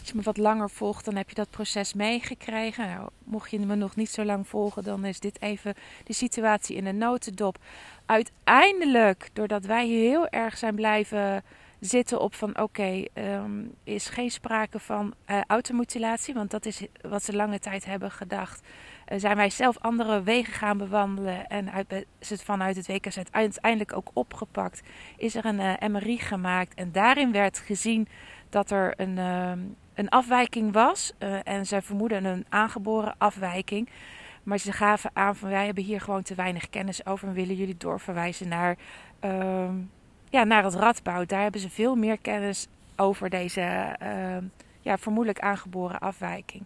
Als 0.00 0.08
je 0.08 0.14
me 0.14 0.22
wat 0.22 0.36
langer 0.36 0.70
volgt, 0.70 1.04
dan 1.04 1.16
heb 1.16 1.28
je 1.28 1.34
dat 1.34 1.50
proces 1.50 1.94
meegekregen. 1.94 2.86
Nou, 2.86 3.08
mocht 3.24 3.50
je 3.50 3.58
me 3.58 3.74
nog 3.74 3.96
niet 3.96 4.10
zo 4.10 4.24
lang 4.24 4.48
volgen, 4.48 4.82
dan 4.82 5.04
is 5.04 5.20
dit 5.20 5.42
even 5.42 5.74
de 6.04 6.12
situatie 6.12 6.76
in 6.76 6.86
een 6.86 6.98
notendop. 6.98 7.58
Uiteindelijk, 8.06 9.28
doordat 9.32 9.64
wij 9.64 9.86
heel 9.86 10.28
erg 10.28 10.58
zijn 10.58 10.74
blijven 10.74 11.44
zitten 11.80 12.20
op 12.20 12.34
van 12.34 12.50
oké, 12.50 12.60
okay, 12.62 13.08
um, 13.14 13.74
is 13.84 14.08
geen 14.08 14.30
sprake 14.30 14.78
van 14.78 15.14
uh, 15.26 15.40
automutilatie, 15.46 16.34
want 16.34 16.50
dat 16.50 16.66
is 16.66 16.86
wat 17.00 17.22
ze 17.22 17.36
lange 17.36 17.58
tijd 17.58 17.84
hebben 17.84 18.10
gedacht. 18.10 18.60
Uh, 19.08 19.18
zijn 19.18 19.36
wij 19.36 19.50
zelf 19.50 19.78
andere 19.78 20.22
wegen 20.22 20.52
gaan 20.52 20.78
bewandelen 20.78 21.46
en 21.46 21.72
uit, 21.72 22.06
is 22.18 22.30
het 22.30 22.42
vanuit 22.42 22.76
het 22.76 22.86
WKZ 22.86 23.18
uiteindelijk 23.30 23.96
ook 23.96 24.10
opgepakt. 24.12 24.82
Is 25.16 25.34
er 25.34 25.44
een 25.44 25.60
eh, 25.60 25.88
MRI 25.88 26.18
gemaakt 26.18 26.74
en 26.74 26.92
daarin 26.92 27.32
werd 27.32 27.58
gezien 27.58 28.08
dat 28.48 28.70
er 28.70 28.94
een, 28.96 29.18
ehm, 29.18 29.58
een 29.94 30.08
afwijking 30.08 30.72
was 30.72 31.12
en 31.44 31.66
zij 31.66 31.82
vermoeden 31.82 32.24
een 32.24 32.46
aangeboren 32.48 33.14
afwijking. 33.18 33.88
Maar 34.42 34.58
ze 34.58 34.72
gaven 34.72 35.10
aan 35.12 35.36
van 35.36 35.48
wij 35.48 35.64
hebben 35.64 35.84
hier 35.84 36.00
gewoon 36.00 36.22
te 36.22 36.34
weinig 36.34 36.68
kennis 36.68 37.06
over 37.06 37.28
en 37.28 37.34
willen 37.34 37.54
jullie 37.54 37.76
doorverwijzen 37.76 38.48
naar 38.48 38.76
ehm, 39.20 39.74
ja, 40.30 40.44
naar 40.44 40.64
het 40.64 40.74
radbouw. 40.74 41.24
Daar 41.24 41.42
hebben 41.42 41.60
ze 41.60 41.70
veel 41.70 41.96
meer 41.96 42.18
kennis 42.18 42.66
over 42.96 43.30
deze 43.30 43.96
uh, 44.02 44.36
ja, 44.80 44.98
vermoedelijk 44.98 45.40
aangeboren 45.40 45.98
afwijking. 45.98 46.62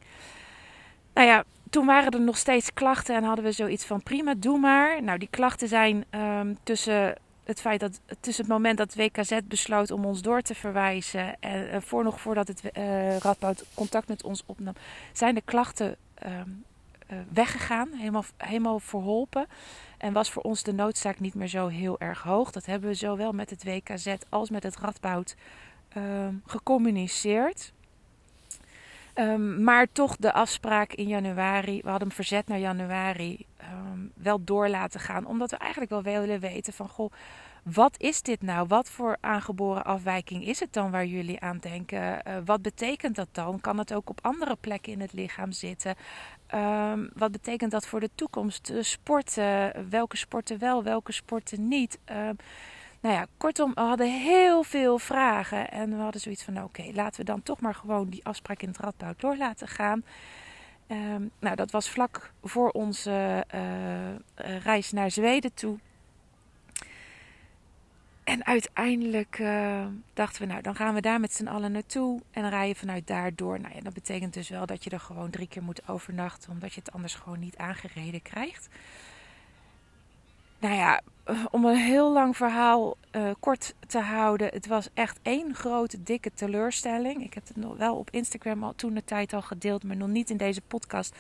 Nou 1.15 1.27
ja, 1.27 1.45
toen 1.71 1.87
waren 1.87 2.13
er 2.13 2.21
nog 2.21 2.37
steeds 2.37 2.73
klachten 2.73 3.17
en 3.17 3.23
hadden 3.23 3.45
we 3.45 3.53
zoiets 3.53 3.85
van 3.85 4.03
prima, 4.03 4.35
doe 4.37 4.59
maar. 4.59 5.03
Nou, 5.03 5.19
die 5.19 5.29
klachten 5.31 5.69
zijn 5.69 6.05
um, 6.11 6.59
tussen 6.63 7.15
het 7.45 7.61
feit 7.61 7.81
dat 7.81 8.01
tussen 8.21 8.45
het 8.45 8.53
moment 8.53 8.79
dat 8.79 8.95
WKZ 8.95 9.39
besloot 9.45 9.91
om 9.91 10.05
ons 10.05 10.23
door 10.23 10.43
te 10.43 10.55
verwijzen 10.55 11.37
en 11.41 11.67
uh, 11.67 11.77
voor 11.81 12.05
nog 12.05 12.21
voordat 12.21 12.49
het 12.49 12.63
uh, 12.65 13.17
Radboud 13.17 13.65
contact 13.75 14.09
met 14.09 14.23
ons 14.23 14.43
opnam, 14.47 14.75
zijn 15.13 15.35
de 15.35 15.43
klachten 15.45 15.97
um, 16.27 16.65
weggegaan, 17.33 17.89
helemaal, 17.93 18.25
helemaal 18.37 18.79
verholpen. 18.79 19.47
En 20.01 20.13
was 20.13 20.31
voor 20.31 20.43
ons 20.43 20.63
de 20.63 20.73
noodzaak 20.73 21.21
niet 21.21 21.35
meer 21.35 21.49
zo 21.49 21.67
heel 21.67 21.99
erg 21.99 22.23
hoog. 22.23 22.51
Dat 22.51 22.67
hebben 22.67 22.89
we 22.89 22.95
zowel 22.95 23.33
met 23.33 23.51
het 23.51 23.65
WKZ 23.65 24.15
als 24.29 24.51
met 24.51 24.63
het 24.63 24.77
Radboud 24.77 25.37
um, 25.97 26.43
gecommuniceerd. 26.47 27.73
Um, 29.15 29.63
maar 29.63 29.87
toch 29.93 30.17
de 30.17 30.33
afspraak 30.33 30.93
in 30.93 31.09
januari, 31.09 31.81
we 31.83 31.89
hadden 31.89 32.09
hem 32.09 32.17
verzet 32.17 32.49
naar 32.49 32.59
januari, 32.59 33.47
um, 33.73 34.13
wel 34.15 34.45
door 34.45 34.69
laten 34.69 35.01
gaan. 35.01 35.27
Omdat 35.27 35.51
we 35.51 35.57
eigenlijk 35.57 35.91
wel 35.91 36.03
willen 36.03 36.41
weten 36.41 36.73
van, 36.73 36.89
goh, 36.89 37.13
wat 37.63 37.95
is 37.99 38.23
dit 38.23 38.43
nou? 38.43 38.67
Wat 38.67 38.91
voor 38.91 39.17
aangeboren 39.21 39.85
afwijking 39.85 40.47
is 40.47 40.61
het 40.61 40.73
dan 40.73 40.91
waar 40.91 41.07
jullie 41.07 41.41
aan 41.41 41.59
denken? 41.59 42.01
Uh, 42.01 42.37
wat 42.45 42.63
betekent 42.63 43.17
dat 43.17 43.29
dan? 43.33 43.61
Kan 43.61 43.79
het 43.79 43.95
ook 43.95 44.11
op 44.11 44.19
andere 44.23 44.57
plekken 44.61 44.93
in 44.93 45.01
het 45.01 45.13
lichaam 45.13 45.53
zitten? 45.53 45.95
Um, 46.55 47.11
wat 47.15 47.33
betekent 47.33 47.71
dat 47.71 47.87
voor 47.87 48.01
de 48.01 48.11
toekomst? 48.15 48.73
sporten, 48.81 49.73
welke 49.91 50.17
sporten 50.17 50.59
wel, 50.59 50.83
welke 50.83 51.13
sporten 51.13 51.69
niet? 51.69 51.99
Um, 52.11 52.37
nou 53.01 53.15
ja, 53.15 53.27
kortom, 53.37 53.75
we 53.75 53.81
hadden 53.81 54.21
heel 54.21 54.63
veel 54.63 54.99
vragen. 54.99 55.71
En 55.71 55.91
we 55.97 56.03
hadden 56.03 56.21
zoiets 56.21 56.43
van, 56.43 56.55
nou, 56.55 56.67
oké, 56.67 56.91
laten 56.95 57.21
we 57.21 57.27
dan 57.27 57.43
toch 57.43 57.61
maar 57.61 57.75
gewoon 57.75 58.09
die 58.09 58.25
afspraak 58.25 58.63
in 58.63 58.69
het 58.69 58.79
Radboud 58.79 59.21
door 59.21 59.37
laten 59.37 59.69
gaan. 59.69 60.05
Um, 60.89 61.31
nou, 61.39 61.57
dat 61.57 61.71
was 61.71 61.91
vlak 61.91 62.33
voor 62.43 62.71
onze 62.71 63.45
uh, 63.55 64.59
reis 64.63 64.93
naar 64.93 65.11
Zweden 65.11 65.55
toe. 65.55 65.79
En 68.31 68.47
uiteindelijk 68.47 69.39
uh, 69.39 69.87
dachten 70.13 70.43
we, 70.43 70.49
nou, 70.49 70.63
dan 70.63 70.75
gaan 70.75 70.95
we 70.95 71.01
daar 71.01 71.21
met 71.21 71.33
z'n 71.33 71.47
allen 71.47 71.73
naartoe 71.73 72.21
en 72.31 72.49
rijden 72.49 72.77
vanuit 72.77 73.07
daar 73.07 73.35
door. 73.35 73.61
Nou 73.61 73.75
ja, 73.75 73.81
dat 73.81 73.95
betekent 73.95 74.35
dus 74.35 74.49
wel 74.49 74.67
dat 74.67 74.85
je 74.85 74.91
er 74.91 75.01
gewoon 75.01 75.31
drie 75.31 75.49
keer 75.49 75.63
moet 75.63 75.89
overnachten, 75.89 76.51
omdat 76.51 76.73
je 76.73 76.81
het 76.81 76.93
anders 76.93 77.15
gewoon 77.15 77.39
niet 77.39 77.57
aangereden 77.57 78.23
krijgt. 78.23 78.69
Nou 80.59 80.75
ja, 80.75 81.01
om 81.51 81.65
een 81.65 81.77
heel 81.77 82.13
lang 82.13 82.37
verhaal 82.37 82.97
uh, 83.13 83.31
kort 83.41 83.75
te 83.87 83.99
houden. 83.99 84.49
Het 84.49 84.67
was 84.67 84.89
echt 84.95 85.19
één 85.23 85.55
grote, 85.55 86.03
dikke 86.03 86.31
teleurstelling. 86.35 87.25
Ik 87.25 87.35
heb 87.35 87.49
het 87.49 87.57
nog 87.57 87.77
wel 87.77 87.97
op 87.97 88.11
Instagram 88.11 88.65
al 88.65 88.75
toen 88.75 88.95
de 88.95 89.05
tijd 89.05 89.33
al 89.33 89.43
gedeeld, 89.43 89.85
maar 89.85 89.97
nog 89.97 90.09
niet 90.09 90.31
in 90.31 90.37
deze 90.37 90.61
podcast. 90.61 91.17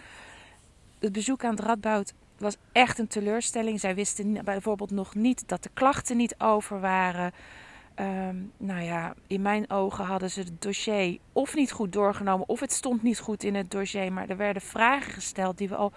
Het 0.99 1.13
bezoek 1.13 1.45
aan 1.45 1.55
het 1.55 1.61
Radboud 1.61 2.13
was 2.41 2.57
echt 2.73 2.99
een 2.99 3.09
teleurstelling. 3.09 3.81
Zij 3.81 3.95
wisten 3.95 4.45
bijvoorbeeld 4.45 4.91
nog 4.91 5.15
niet 5.15 5.49
dat 5.49 5.63
de 5.63 5.71
klachten 5.75 6.17
niet 6.17 6.35
over 6.39 6.81
waren. 6.81 7.33
Um, 8.01 8.53
nou 8.57 8.83
ja, 8.83 9.15
in 9.27 9.43
mijn 9.43 9.71
ogen 9.71 10.05
hadden 10.05 10.31
ze 10.31 10.41
het 10.41 10.63
dossier 10.63 11.19
of 11.33 11.55
niet 11.55 11.73
goed 11.73 11.93
doorgenomen, 11.93 12.49
of 12.49 12.61
het 12.61 12.73
stond 12.73 13.03
niet 13.03 13.19
goed 13.19 13.43
in 13.43 13.55
het 13.55 13.71
dossier. 13.71 14.13
Maar 14.13 14.29
er 14.29 14.37
werden 14.37 14.63
vragen 14.63 15.13
gesteld 15.13 15.59
die 15.59 15.69
we 15.69 15.77
al 15.77 15.93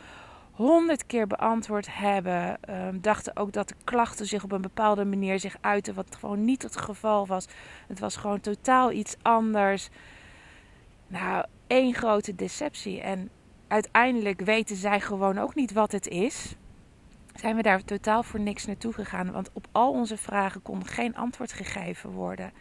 honderd 0.52 1.06
keer 1.06 1.28
beantwoord 1.28 1.88
hebben. 1.90 2.58
Um, 2.70 3.02
dachten 3.02 3.36
ook 3.36 3.54
dat 3.54 3.68
de 3.68 3.76
klachten 3.84 4.26
zich 4.26 4.44
op 4.44 4.52
een 4.52 4.62
bepaalde 4.62 5.06
manier 5.06 5.40
zich 5.40 5.56
uiten, 5.62 5.94
wat 5.94 6.16
gewoon 6.20 6.46
niet 6.46 6.62
het 6.62 6.78
geval 6.78 7.28
was. 7.28 7.48
Het 7.88 8.00
was 8.00 8.16
gewoon 8.16 8.40
totaal 8.40 8.92
iets 8.92 9.16
anders. 9.22 9.90
Nou, 11.08 11.46
één 11.68 11.94
grote 11.94 12.36
deceptie. 12.36 13.02
En 13.02 13.30
uiteindelijk 13.74 14.42
weten 14.42 14.76
zij 14.76 15.00
gewoon 15.00 15.38
ook 15.38 15.56
niet 15.56 15.74
wat 15.74 15.92
het 15.92 16.08
is. 16.08 16.56
Zijn 17.36 17.56
we 17.56 17.62
daar 17.62 17.84
totaal 17.84 18.24
voor 18.24 18.40
niks 18.40 18.66
naartoe 18.66 18.94
gegaan. 18.94 19.32
Want 19.32 19.50
op 19.54 19.68
al 19.72 19.92
onze 19.92 20.18
vragen 20.18 20.62
kon 20.62 20.86
geen 20.86 21.16
antwoord 21.16 21.52
gegeven 21.52 22.10
worden. 22.10 22.52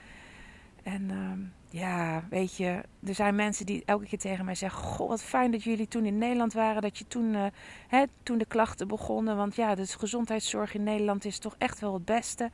En 0.82 1.02
uh, 1.10 1.80
ja, 1.80 2.24
weet 2.30 2.56
je, 2.56 2.80
er 3.04 3.14
zijn 3.14 3.34
mensen 3.34 3.66
die 3.66 3.82
elke 3.84 4.06
keer 4.06 4.18
tegen 4.18 4.44
mij 4.44 4.54
zeggen: 4.54 4.82
Goh, 4.82 5.08
wat 5.08 5.22
fijn 5.22 5.50
dat 5.50 5.62
jullie 5.62 5.88
toen 5.88 6.04
in 6.04 6.18
Nederland 6.18 6.52
waren. 6.52 6.82
Dat 6.82 6.98
je 6.98 7.06
toen, 7.06 7.34
uh, 7.34 7.46
hè, 7.88 8.04
toen 8.22 8.38
de 8.38 8.46
klachten 8.46 8.88
begonnen. 8.88 9.36
Want 9.36 9.56
ja, 9.56 9.74
de 9.74 9.86
gezondheidszorg 9.86 10.74
in 10.74 10.82
Nederland 10.82 11.24
is 11.24 11.38
toch 11.38 11.54
echt 11.58 11.80
wel 11.80 11.94
het 11.94 12.04
beste. 12.04 12.50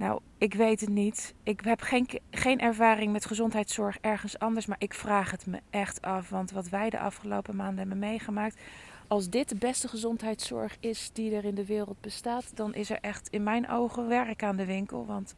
Nou, 0.00 0.20
ik 0.38 0.54
weet 0.54 0.80
het 0.80 0.88
niet. 0.88 1.34
Ik 1.42 1.60
heb 1.64 1.80
geen, 1.80 2.08
geen 2.30 2.60
ervaring 2.60 3.12
met 3.12 3.24
gezondheidszorg 3.24 3.98
ergens 4.00 4.38
anders. 4.38 4.66
Maar 4.66 4.76
ik 4.80 4.94
vraag 4.94 5.30
het 5.30 5.46
me 5.46 5.60
echt 5.70 6.02
af. 6.02 6.28
Want 6.28 6.50
wat 6.50 6.68
wij 6.68 6.90
de 6.90 6.98
afgelopen 6.98 7.56
maanden 7.56 7.78
hebben 7.78 7.98
meegemaakt. 7.98 8.60
Als 9.08 9.30
dit 9.30 9.48
de 9.48 9.54
beste 9.54 9.88
gezondheidszorg 9.88 10.76
is 10.80 11.10
die 11.12 11.34
er 11.34 11.44
in 11.44 11.54
de 11.54 11.66
wereld 11.66 12.00
bestaat. 12.00 12.56
Dan 12.56 12.74
is 12.74 12.90
er 12.90 12.98
echt 13.00 13.28
in 13.28 13.42
mijn 13.42 13.68
ogen 13.68 14.08
werk 14.08 14.42
aan 14.42 14.56
de 14.56 14.64
winkel. 14.64 15.06
Want 15.06 15.34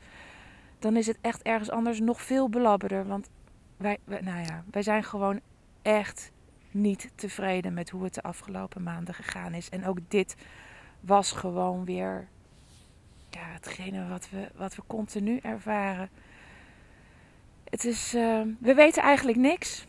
dan 0.78 0.96
is 0.96 1.06
het 1.06 1.18
echt 1.20 1.42
ergens 1.42 1.70
anders 1.70 2.00
nog 2.00 2.22
veel 2.22 2.48
belabberder. 2.48 3.06
Want 3.06 3.30
wij, 3.76 3.98
nou 4.04 4.42
ja, 4.42 4.64
wij 4.70 4.82
zijn 4.82 5.04
gewoon 5.04 5.40
echt 5.82 6.32
niet 6.70 7.10
tevreden 7.14 7.74
met 7.74 7.90
hoe 7.90 8.04
het 8.04 8.14
de 8.14 8.22
afgelopen 8.22 8.82
maanden 8.82 9.14
gegaan 9.14 9.54
is. 9.54 9.68
En 9.68 9.86
ook 9.86 9.98
dit 10.08 10.36
was 11.00 11.32
gewoon 11.32 11.84
weer 11.84 12.28
ja, 13.34 13.52
hetgene 13.52 14.08
wat 14.08 14.28
we, 14.30 14.48
wat 14.54 14.74
we 14.74 14.82
continu 14.86 15.38
ervaren. 15.42 16.10
Het 17.64 17.84
is, 17.84 18.14
uh, 18.14 18.40
we 18.58 18.74
weten 18.74 19.02
eigenlijk 19.02 19.38
niks. 19.38 19.86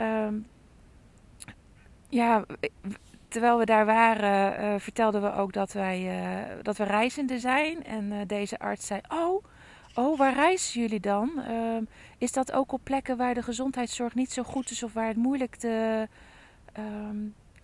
Uh, 0.00 0.28
ja, 2.08 2.44
terwijl 3.28 3.58
we 3.58 3.64
daar 3.64 3.86
waren, 3.86 4.64
uh, 4.64 4.80
vertelden 4.80 5.22
we 5.22 5.32
ook 5.32 5.52
dat 5.52 5.72
wij 5.72 6.00
uh, 6.02 6.62
dat 6.62 6.76
we 6.76 6.84
reizende 6.84 7.38
zijn. 7.38 7.84
En 7.84 8.12
uh, 8.12 8.18
deze 8.26 8.58
arts 8.58 8.86
zei: 8.86 9.00
Oh, 9.08 9.44
oh, 9.94 10.18
waar 10.18 10.34
reizen 10.34 10.80
jullie 10.80 11.00
dan? 11.00 11.42
Ehm, 11.42 11.84
is 12.18 12.32
dat 12.32 12.52
ook 12.52 12.72
op 12.72 12.80
plekken 12.84 13.16
waar 13.16 13.34
de 13.34 13.42
gezondheidszorg 13.42 14.14
niet 14.14 14.32
zo 14.32 14.42
goed 14.42 14.70
is 14.70 14.82
of 14.82 14.92
waar 14.92 15.08
het 15.08 15.16
moeilijk 15.16 15.56
te, 15.56 16.08
ehm, 16.72 17.16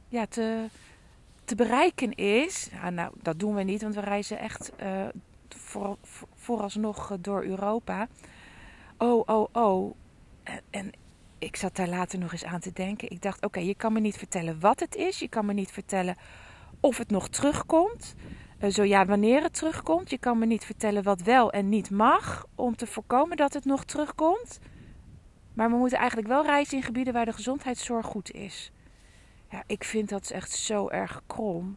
ja, 0.09 0.27
te, 0.27 0.67
te 1.49 1.55
bereiken 1.55 2.15
is. 2.15 2.71
Nou, 2.93 3.13
dat 3.23 3.39
doen 3.39 3.55
we 3.55 3.63
niet, 3.63 3.83
want 3.83 3.95
we 3.95 4.01
reizen 4.01 4.39
echt 4.39 4.73
uh, 4.83 5.07
voor, 5.49 5.97
vooralsnog 6.35 7.17
door 7.21 7.45
Europa. 7.45 8.09
Oh, 8.99 9.23
oh, 9.27 9.49
oh. 9.53 9.95
En, 10.43 10.61
en, 10.71 10.93
ik 11.39 11.57
zat 11.57 11.77
daar 11.77 11.89
later 11.89 12.19
nog 12.19 12.33
eens 12.33 12.45
aan 12.45 12.61
te 12.61 12.73
denken. 12.73 13.11
Ik 13.11 13.23
dacht, 13.23 13.45
oké, 13.45 13.61
je 13.61 13.75
kan 13.75 13.93
me 13.93 14.01
niet 14.01 14.17
vertellen 14.17 14.61
wat 14.61 14.81
het 14.81 14.95
is. 14.95 15.19
Je 15.19 15.29
kan 15.29 15.47
me 15.47 15.53
niet 15.53 15.71
vertellen 15.71 16.17
of 16.81 16.99
het 16.99 17.11
nog 17.11 17.29
terugkomt. 17.29 18.15
Uh, 18.61 18.71
zo 18.71 18.83
ja, 18.83 19.07
wanneer 19.07 19.43
het 19.43 19.55
terugkomt. 19.55 20.11
Je 20.11 20.19
kan 20.19 20.39
me 20.39 20.47
niet 20.47 20.65
vertellen 20.65 21.03
wat 21.03 21.23
wel 21.23 21.53
en 21.53 21.69
niet 21.69 21.91
mag. 21.91 22.47
Om 22.55 22.77
te 22.77 22.87
voorkomen 22.87 23.37
dat 23.37 23.55
het 23.55 23.65
nog 23.65 23.85
terugkomt. 23.85 24.59
Maar 25.55 25.71
we 25.71 25.77
moeten 25.77 25.99
eigenlijk 25.99 26.29
wel 26.29 26.45
reizen 26.45 26.77
in 26.77 26.83
gebieden 26.83 27.13
waar 27.13 27.25
de 27.25 27.33
gezondheidszorg 27.33 28.07
goed 28.07 28.31
is. 28.31 28.73
Ja, 29.51 29.63
ik 29.67 29.85
vind 29.85 30.09
dat 30.09 30.31
echt 30.31 30.51
zo 30.51 30.89
erg 30.89 31.23
krom. 31.27 31.77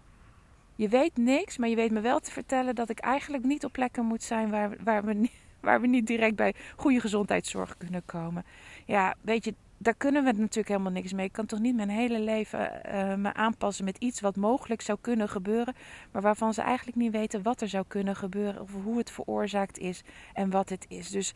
Je 0.76 0.88
weet 0.90 1.18
niks, 1.18 1.58
maar 1.58 1.70
je 1.70 1.76
weet 1.76 1.92
me 1.92 2.00
wel 2.00 2.20
te 2.20 2.32
vertellen 2.32 2.76
dat 2.76 2.90
ik 2.90 3.00
eigenlijk 3.00 3.44
niet 3.44 3.66
op 3.66 3.72
plekken 3.72 4.06
moet 4.06 4.24
zijn 4.24 4.50
waar, 4.50 4.76
waar, 4.84 5.06
we, 5.06 5.30
waar 5.60 5.82
we 5.82 5.88
niet 5.88 6.08
direct 6.08 6.36
bij 6.36 6.54
goede 6.76 7.00
gezondheidszorg 7.00 7.78
kunnen 7.78 8.06
komen. 8.06 8.46
Ja, 8.86 9.16
weet 9.22 9.46
je, 9.46 9.54
daar 9.78 9.96
kunnen 9.96 10.24
we 10.24 10.32
natuurlijk 10.32 10.68
helemaal 10.68 10.92
niks 10.92 11.14
mee. 11.14 11.26
Ik 11.26 11.32
kan 11.32 11.46
toch 11.46 11.60
niet 11.60 11.76
mijn 11.76 11.90
hele 11.90 12.20
leven 12.20 12.82
uh, 12.86 13.16
me 13.16 13.34
aanpassen 13.34 13.86
met 13.86 13.98
iets 13.98 14.22
wat 14.22 14.36
mogelijk 14.36 14.82
zou 14.82 14.98
kunnen 15.02 15.30
gebeuren, 15.30 15.76
maar 16.12 16.22
waarvan 16.22 16.54
ze 16.54 16.62
eigenlijk 16.62 16.98
niet 16.98 17.12
weten 17.12 17.44
wat 17.44 17.62
er 17.62 17.68
zou 17.68 17.86
kunnen 17.88 18.16
gebeuren 18.16 18.62
of 18.62 18.72
hoe 18.84 18.98
het 18.98 19.12
veroorzaakt 19.12 19.78
is 19.78 20.04
en 20.34 20.50
wat 20.50 20.70
het 20.70 20.86
is. 20.90 21.10
Dus 21.10 21.34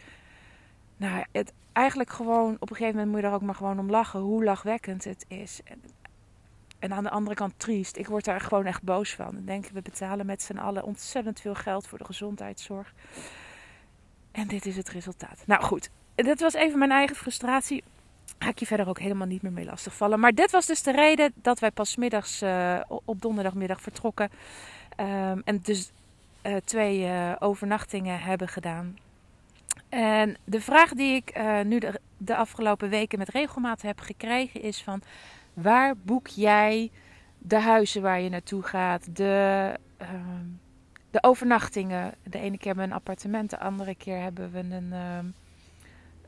nou, 0.98 1.26
het, 1.32 1.54
eigenlijk 1.74 2.10
gewoon 2.10 2.56
op 2.60 2.70
een 2.70 2.76
gegeven 2.76 2.96
moment 2.96 3.12
moet 3.12 3.22
je 3.22 3.28
er 3.28 3.34
ook 3.34 3.42
maar 3.42 3.56
gewoon 3.56 3.80
om 3.80 3.90
lachen 3.90 4.20
hoe 4.20 4.44
lachwekkend 4.44 5.04
het 5.04 5.26
is. 5.28 5.62
En 6.86 6.94
aan 6.94 7.04
de 7.04 7.10
andere 7.10 7.36
kant 7.36 7.54
triest. 7.58 7.98
Ik 7.98 8.08
word 8.08 8.26
daar 8.26 8.42
gewoon 8.42 8.66
echt 8.66 8.84
boos 8.84 9.14
van. 9.14 9.38
Ik 9.38 9.48
denk, 9.48 9.66
we 9.68 9.82
betalen 9.82 10.26
met 10.26 10.42
z'n 10.42 10.58
allen 10.58 10.84
ontzettend 10.84 11.40
veel 11.42 11.56
geld 11.56 11.88
voor 11.88 11.98
de 11.98 12.06
gezondheidszorg. 12.06 12.94
En 14.32 14.48
dit 14.48 14.66
is 14.66 14.78
het 14.78 14.90
resultaat. 14.90 15.44
Nou 15.46 15.64
goed, 15.64 15.90
dit 16.16 16.40
was 16.40 16.54
even 16.54 16.80
mijn 16.80 16.92
eigen 16.92 17.16
frustratie. 17.16 17.84
Ga 18.40 18.50
ik 18.50 18.60
je 18.60 18.66
verder 18.66 18.88
ook 18.88 19.00
helemaal 19.00 19.28
niet 19.28 19.42
meer 19.42 19.52
mee 19.52 19.66
lastigvallen. 19.66 20.20
Maar 20.20 20.34
dit 20.34 20.52
was 20.52 20.66
dus 20.66 20.84
de 20.84 20.92
reden 20.92 21.34
dat 21.36 21.60
wij 21.60 21.72
pas 21.72 21.96
middags 21.96 22.42
uh, 22.42 22.80
op 23.06 23.22
donderdagmiddag 23.22 23.82
vertrokken. 23.82 24.30
Um, 25.00 25.42
en 25.46 25.60
dus 25.64 25.92
uh, 26.44 26.56
twee 26.64 27.00
uh, 27.00 27.32
overnachtingen 27.40 28.20
hebben 28.20 28.48
gedaan. 28.48 28.98
En 29.90 30.38
de 30.44 30.62
vraag 30.62 30.94
die 30.94 31.16
ik 31.16 31.40
nu 31.64 31.82
de 32.18 32.36
afgelopen 32.36 32.90
weken 32.90 33.20
met 33.20 33.30
regelmaat 33.30 33.82
heb 33.82 34.00
gekregen 34.00 34.62
is 34.62 34.84
van 34.84 35.02
Waar 35.56 35.98
boek 35.98 36.28
jij 36.28 36.92
de 37.38 37.60
huizen 37.60 38.02
waar 38.02 38.22
je 38.22 38.30
naartoe 38.30 38.64
gaat, 38.64 39.16
de, 39.16 39.74
uh, 40.02 40.10
de 41.12 41.24
overnachtingen? 41.24 42.14
De 42.24 42.40
ene 42.40 42.58
keer 42.58 42.66
hebben 42.66 42.86
we 42.86 42.90
een 42.90 42.98
appartement, 42.98 43.50
de 43.50 43.60
andere 43.60 43.96
keer 43.96 44.22
hebben 44.22 44.52
we 44.52 44.60
een, 44.60 44.92
uh, 44.92 45.18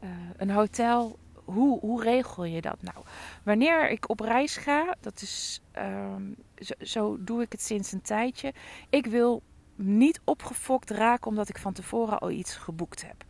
uh, 0.03 0.10
een 0.38 0.50
hotel. 0.50 1.19
Hoe, 1.34 1.79
hoe 1.79 2.03
regel 2.03 2.43
je 2.43 2.62
dat 2.62 2.81
nou? 2.81 2.98
Wanneer 3.43 3.89
ik 3.89 4.10
op 4.10 4.19
reis 4.19 4.57
ga, 4.57 4.96
dat 5.00 5.22
is, 5.22 5.62
ehm, 5.72 6.24
zo, 6.57 6.74
zo 6.79 7.24
doe 7.24 7.41
ik 7.41 7.51
het 7.51 7.62
sinds 7.62 7.91
een 7.91 8.01
tijdje. 8.01 8.53
Ik 8.89 9.05
wil 9.05 9.41
niet 9.75 10.22
opgefokt 10.24 10.89
raken 10.89 11.27
omdat 11.27 11.50
ik 11.50 11.57
van 11.57 11.74
tevoren 11.74 12.19
al 12.19 12.31
iets 12.31 12.55
geboekt 12.55 13.05
heb. 13.07 13.24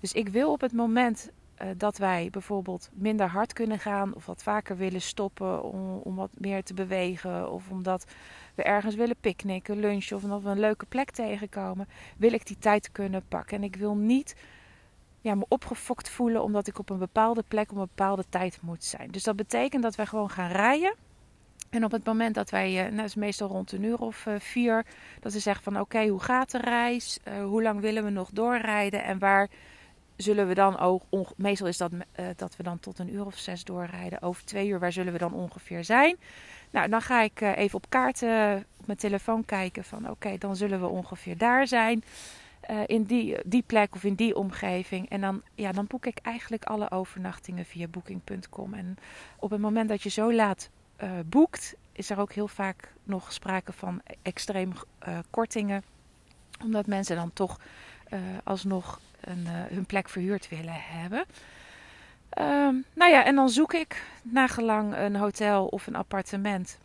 Dus 0.00 0.12
ik 0.12 0.28
wil 0.28 0.52
op 0.52 0.60
het 0.60 0.72
moment 0.72 1.30
uh, 1.62 1.68
dat 1.76 1.98
wij 1.98 2.28
bijvoorbeeld 2.30 2.90
minder 2.92 3.26
hard 3.26 3.52
kunnen 3.52 3.78
gaan 3.78 4.14
of 4.14 4.26
wat 4.26 4.42
vaker 4.42 4.76
willen 4.76 5.02
stoppen 5.02 5.62
om, 5.62 5.96
om 5.96 6.14
wat 6.14 6.30
meer 6.38 6.62
te 6.62 6.74
bewegen 6.74 7.50
of 7.50 7.70
omdat 7.70 8.06
we 8.54 8.62
ergens 8.62 8.94
willen 8.94 9.16
picknicken, 9.20 9.80
lunchen 9.80 10.16
of 10.16 10.24
omdat 10.24 10.42
we 10.42 10.48
een 10.48 10.60
leuke 10.60 10.86
plek 10.86 11.10
tegenkomen, 11.10 11.88
wil 12.16 12.32
ik 12.32 12.46
die 12.46 12.58
tijd 12.58 12.92
kunnen 12.92 13.22
pakken. 13.28 13.56
En 13.56 13.62
ik 13.62 13.76
wil 13.76 13.94
niet 13.94 14.36
ja, 15.20 15.34
me 15.34 15.44
opgefokt 15.48 16.08
voelen 16.08 16.42
omdat 16.42 16.66
ik 16.66 16.78
op 16.78 16.90
een 16.90 16.98
bepaalde 16.98 17.44
plek 17.48 17.70
op 17.70 17.76
een 17.76 17.88
bepaalde 17.94 18.24
tijd 18.28 18.58
moet 18.62 18.84
zijn. 18.84 19.10
Dus 19.10 19.22
dat 19.22 19.36
betekent 19.36 19.82
dat 19.82 19.94
wij 19.94 20.06
gewoon 20.06 20.30
gaan 20.30 20.50
rijden. 20.50 20.94
En 21.70 21.84
op 21.84 21.90
het 21.90 22.04
moment 22.04 22.34
dat 22.34 22.50
wij, 22.50 22.72
nou, 22.72 22.96
dat 22.96 23.04
is 23.04 23.14
meestal 23.14 23.48
rond 23.48 23.72
een 23.72 23.82
uur 23.82 23.98
of 23.98 24.26
vier, 24.38 24.86
dat 25.20 25.32
ze 25.32 25.38
zeggen 25.38 25.64
van 25.64 25.80
oké, 25.80 26.06
hoe 26.06 26.20
gaat 26.20 26.50
de 26.50 26.58
reis? 26.58 27.18
hoe 27.44 27.62
lang 27.62 27.80
willen 27.80 28.04
we 28.04 28.10
nog 28.10 28.30
doorrijden? 28.32 29.04
En 29.04 29.18
waar 29.18 29.48
zullen 30.16 30.48
we 30.48 30.54
dan 30.54 30.78
ook, 30.78 31.02
meestal 31.36 31.66
is 31.66 31.76
dat 31.76 31.92
dat 32.36 32.56
we 32.56 32.62
dan 32.62 32.80
tot 32.80 32.98
een 32.98 33.14
uur 33.14 33.26
of 33.26 33.38
zes 33.38 33.64
doorrijden. 33.64 34.22
Over 34.22 34.44
twee 34.44 34.68
uur, 34.68 34.78
waar 34.78 34.92
zullen 34.92 35.12
we 35.12 35.18
dan 35.18 35.32
ongeveer 35.32 35.84
zijn? 35.84 36.16
Nou, 36.70 36.88
dan 36.88 37.00
ga 37.02 37.22
ik 37.22 37.40
even 37.40 37.76
op 37.76 37.86
kaarten 37.88 38.66
op 38.76 38.86
mijn 38.86 38.98
telefoon 38.98 39.44
kijken 39.44 39.84
van 39.84 40.10
oké, 40.10 40.38
dan 40.38 40.56
zullen 40.56 40.80
we 40.80 40.86
ongeveer 40.86 41.38
daar 41.38 41.66
zijn. 41.66 42.04
In 42.86 43.02
die, 43.02 43.36
die 43.44 43.62
plek 43.66 43.94
of 43.94 44.04
in 44.04 44.14
die 44.14 44.36
omgeving. 44.36 45.08
En 45.08 45.20
dan, 45.20 45.42
ja, 45.54 45.72
dan 45.72 45.86
boek 45.86 46.06
ik 46.06 46.18
eigenlijk 46.22 46.64
alle 46.64 46.90
overnachtingen 46.90 47.64
via 47.64 47.86
booking.com. 47.86 48.74
En 48.74 48.96
op 49.38 49.50
het 49.50 49.60
moment 49.60 49.88
dat 49.88 50.02
je 50.02 50.08
zo 50.08 50.32
laat 50.32 50.70
boekt, 51.26 51.74
is 51.92 52.10
er 52.10 52.18
ook 52.18 52.32
heel 52.32 52.48
vaak 52.48 52.92
nog 53.04 53.32
sprake 53.32 53.72
van 53.72 54.00
extreem 54.22 54.72
kortingen. 55.30 55.82
Omdat 56.62 56.86
mensen 56.86 57.16
dan 57.16 57.32
toch 57.32 57.60
alsnog 58.44 59.00
een, 59.24 59.46
hun 59.46 59.86
plek 59.86 60.08
verhuurd 60.08 60.48
willen 60.48 60.76
hebben. 60.76 61.24
Um, 62.38 62.84
nou 62.94 63.10
ja, 63.10 63.24
en 63.24 63.34
dan 63.34 63.48
zoek 63.48 63.72
ik 63.72 64.02
nagelang 64.22 64.96
een 64.96 65.16
hotel 65.16 65.66
of 65.66 65.86
een 65.86 65.96
appartement 65.96 66.78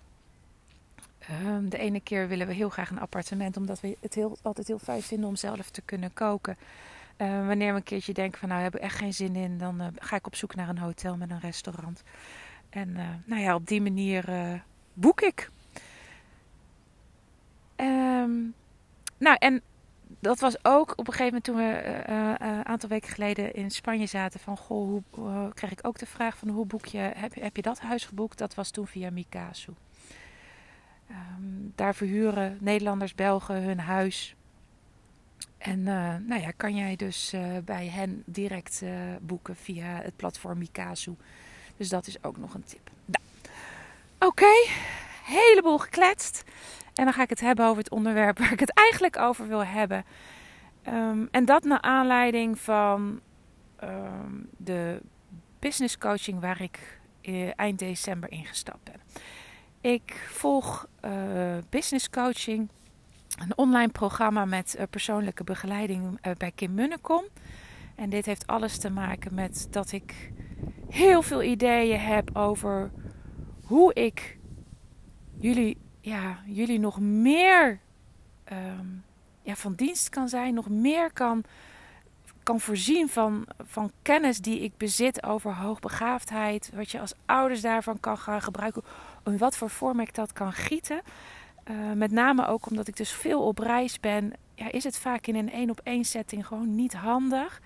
Ehm, 1.30 1.70
de 1.70 1.78
ene 1.78 2.00
keer 2.00 2.28
willen 2.28 2.48
we 2.48 2.54
heel 2.54 2.70
graag 2.70 2.90
een 2.90 3.00
appartement, 3.00 3.58
omdat 3.58 3.80
we 3.80 3.98
het 4.00 4.14
heel, 4.14 4.38
altijd 4.42 4.68
heel 4.68 4.80
fijn 4.80 5.02
vinden 5.02 5.30
om 5.30 5.36
zelf 5.36 5.70
te 5.70 5.82
kunnen 5.82 6.14
koken. 6.14 6.58
Uh, 7.18 7.48
wanneer 7.48 7.72
we 7.72 7.78
een 7.78 7.84
keertje 7.84 8.14
denken 8.14 8.40
van 8.40 8.48
nou 8.48 8.62
we 8.62 8.70
hebben 8.70 8.90
echt 8.90 8.98
geen 8.98 9.14
zin 9.14 9.36
in, 9.36 9.58
dan 9.58 9.82
uh, 9.82 9.88
ga 9.96 10.16
ik 10.16 10.26
op 10.28 10.36
zoek 10.36 10.56
naar 10.56 10.70
een 10.70 10.78
hotel 10.78 11.18
met 11.18 11.30
een 11.30 11.40
restaurant. 11.40 12.04
En 12.70 12.90
uh, 12.90 13.08
nou 13.26 13.42
ja, 13.42 13.56
op 13.56 13.68
die 13.68 13.82
manier 13.82 14.30
eh, 14.30 14.54
boek 14.94 15.22
ik. 15.22 15.50
Um, 17.76 18.54
nou 19.18 19.36
en 19.40 19.62
dat 20.20 20.40
was 20.40 20.66
ook 20.66 20.92
op 20.96 21.08
een 21.08 21.14
gegeven 21.14 21.26
moment 21.26 21.44
toen 21.44 21.56
we 21.56 22.44
een 22.44 22.66
aantal 22.66 22.90
weken 22.90 23.10
geleden 23.10 23.54
in 23.54 23.72
Spanje 23.72 24.06
zaten 24.06 24.40
van 24.40 24.58
goh, 24.58 25.02
hoe 25.12 25.54
kreeg 25.54 25.72
ik 25.72 25.88
ook 25.88 26.00
de 26.00 26.06
vraag 26.06 26.38
van 26.38 26.48
hoe 26.48 26.66
boek 26.66 26.86
je, 26.86 26.98
heb, 26.98 27.36
heb 27.36 27.56
je 27.56 27.62
dat 27.62 27.80
huis 27.80 28.06
geboekt? 28.06 28.38
Dat 28.38 28.56
was 28.56 28.70
toen 28.70 28.88
via 28.88 29.10
Mikasu. 29.10 29.72
Um, 31.10 31.74
daar 31.76 31.96
verhuren 31.96 32.58
Nederlanders, 32.62 33.16
Belgen 33.16 33.64
hun 33.64 33.80
huis. 33.80 34.36
En 35.58 35.84
nou 35.84 36.40
ja, 36.40 36.52
kan 36.58 36.76
jij 36.76 36.96
dus 36.96 37.34
bij 37.66 37.88
hen 37.88 38.24
direct 38.26 38.84
boeken 39.22 39.56
via 39.56 40.02
het 40.02 40.16
platform 40.16 40.58
Mikazu. 40.58 41.16
Dus 41.78 41.90
dat 41.90 42.08
is 42.08 42.24
ook 42.24 42.38
nog 42.38 42.54
een 42.54 42.64
tip. 42.64 42.90
Nou, 43.06 43.24
Oké, 44.20 44.70
heleboel 45.24 45.78
gekletst. 45.78 46.44
En 47.00 47.06
dan 47.06 47.14
ga 47.14 47.24
ik 47.24 47.30
het 47.30 47.40
hebben 47.40 47.66
over 47.66 47.78
het 47.78 47.92
onderwerp 47.92 48.40
waar 48.40 48.52
ik 48.52 48.60
het 48.60 48.74
eigenlijk 48.74 49.18
over 49.18 49.48
wil 49.48 49.66
hebben. 49.66 50.06
Um, 50.88 51.28
en 51.32 51.46
dat 51.46 51.64
naar 51.64 51.82
aanleiding 51.82 52.60
van 52.60 53.20
um, 53.84 54.50
de 54.58 55.02
business 55.60 55.98
coaching 55.98 56.40
waar 56.40 56.62
ik 56.62 57.00
eind 57.56 57.80
december 57.80 58.32
ingestapt 58.32 58.84
ben. 58.84 59.00
Ik 59.82 60.28
volg 60.30 60.88
uh, 61.06 61.12
business 61.70 62.10
coaching, 62.10 62.70
een 63.38 63.58
online 63.58 63.92
programma 63.92 64.46
met 64.46 64.76
uh, 64.78 64.84
persoonlijke 64.90 65.44
begeleiding 65.44 66.20
bij 66.38 66.52
Kim 66.56 66.74
Munnekom. 66.74 67.24
En 67.96 68.10
dit 68.10 68.26
heeft 68.26 68.48
alles 68.48 68.78
te 68.78 68.90
maken 68.90 69.34
met 69.34 69.68
dat 69.70 69.92
ik 69.92 70.32
heel 70.90 71.22
veel 71.22 71.44
ideeën 71.44 72.00
heb 72.00 72.38
over 72.38 72.92
hoe 73.64 73.94
ik 73.94 74.38
jullie, 75.38 75.78
ja, 76.10 76.40
jullie 76.46 76.80
nog 76.80 77.00
meer 77.00 77.80
um, 78.52 79.04
ja, 79.42 79.56
van 79.56 79.74
dienst 79.74 80.10
kan 80.10 80.30
zijn, 80.30 80.54
nog 80.54 80.70
meer 80.70 81.12
kan, 81.14 81.44
kan 82.44 82.60
voorzien 82.60 83.10
van, 83.10 83.46
van 83.64 83.92
kennis 84.02 84.40
die 84.40 84.60
ik 84.60 84.78
bezit 84.78 85.24
over 85.24 85.56
hoogbegaafdheid. 85.56 86.72
Wat 86.74 86.92
je 86.92 87.00
als 87.00 87.14
ouders 87.26 87.62
daarvan 87.62 88.00
kan 88.00 88.18
gaan 88.18 88.42
gebruiken 88.42 88.84
in 89.26 89.38
wat 89.38 89.58
voor 89.58 89.70
vorm 89.70 90.00
ik 90.00 90.16
dat 90.16 90.34
kan 90.34 90.54
gieten. 90.54 91.02
Uh, 91.70 91.92
met 91.92 92.12
name 92.12 92.48
ook 92.48 92.70
omdat 92.70 92.88
ik 92.88 92.98
dus 92.98 93.12
veel 93.12 93.42
op 93.42 93.60
reis 93.60 94.00
ben, 94.00 94.34
ja, 94.56 94.72
is 94.72 94.84
het 94.84 94.98
vaak 94.98 95.28
in 95.28 95.36
een 95.36 95.52
één 95.52 95.70
op 95.70 95.82
één 95.84 96.06
setting 96.06 96.48
gewoon 96.48 96.76
niet 96.76 96.94
handig. 96.94 97.62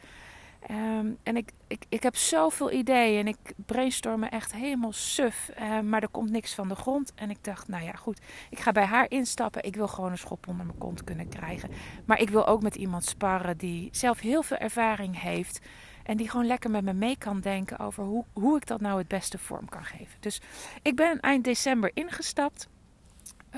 Um, 0.72 1.18
en 1.24 1.38
ik, 1.38 1.52
ik, 1.68 1.86
ik 1.90 2.04
heb 2.04 2.16
zoveel 2.16 2.72
ideeën 2.72 3.20
en 3.20 3.28
ik 3.28 3.54
brainstorm 3.56 4.20
me 4.20 4.28
echt 4.28 4.54
helemaal 4.54 4.92
suf. 4.92 5.52
Uh, 5.60 5.80
maar 5.80 6.02
er 6.02 6.10
komt 6.10 6.30
niks 6.30 6.54
van 6.54 6.68
de 6.68 6.76
grond. 6.76 7.12
En 7.16 7.30
ik 7.30 7.38
dacht, 7.42 7.68
nou 7.68 7.84
ja, 7.84 7.92
goed. 7.92 8.22
Ik 8.50 8.60
ga 8.60 8.72
bij 8.72 8.86
haar 8.86 9.06
instappen. 9.10 9.64
Ik 9.64 9.76
wil 9.76 9.88
gewoon 9.88 10.12
een 10.12 10.18
schop 10.18 10.48
onder 10.48 10.66
mijn 10.66 10.78
kont 10.78 11.04
kunnen 11.04 11.30
krijgen. 11.30 11.70
Maar 12.06 12.20
ik 12.20 12.30
wil 12.30 12.48
ook 12.48 12.62
met 12.62 12.76
iemand 12.76 13.06
sparren 13.06 13.58
die 13.58 13.90
zelf 13.92 14.20
heel 14.20 14.44
veel 14.44 14.58
ervaring 14.58 15.22
heeft. 15.22 15.60
En 16.04 16.18
die 16.18 16.30
gewoon 16.30 16.46
lekker 16.46 16.70
met 16.70 16.84
me 16.84 16.94
mee 16.94 17.18
kan 17.18 17.40
denken 17.40 17.80
over 17.80 18.04
hoe, 18.04 18.26
hoe 18.34 18.58
ik 18.58 18.68
dat 18.68 18.82
nou 18.82 18.98
het 18.98 19.08
beste 19.08 19.38
vorm 19.38 19.70
kan 19.70 19.86
geven. 19.86 20.18
Dus 20.20 20.42
ik 20.82 20.96
ben 20.96 21.20
eind 21.20 21.44
december 21.44 21.92
ingestapt. 21.94 22.68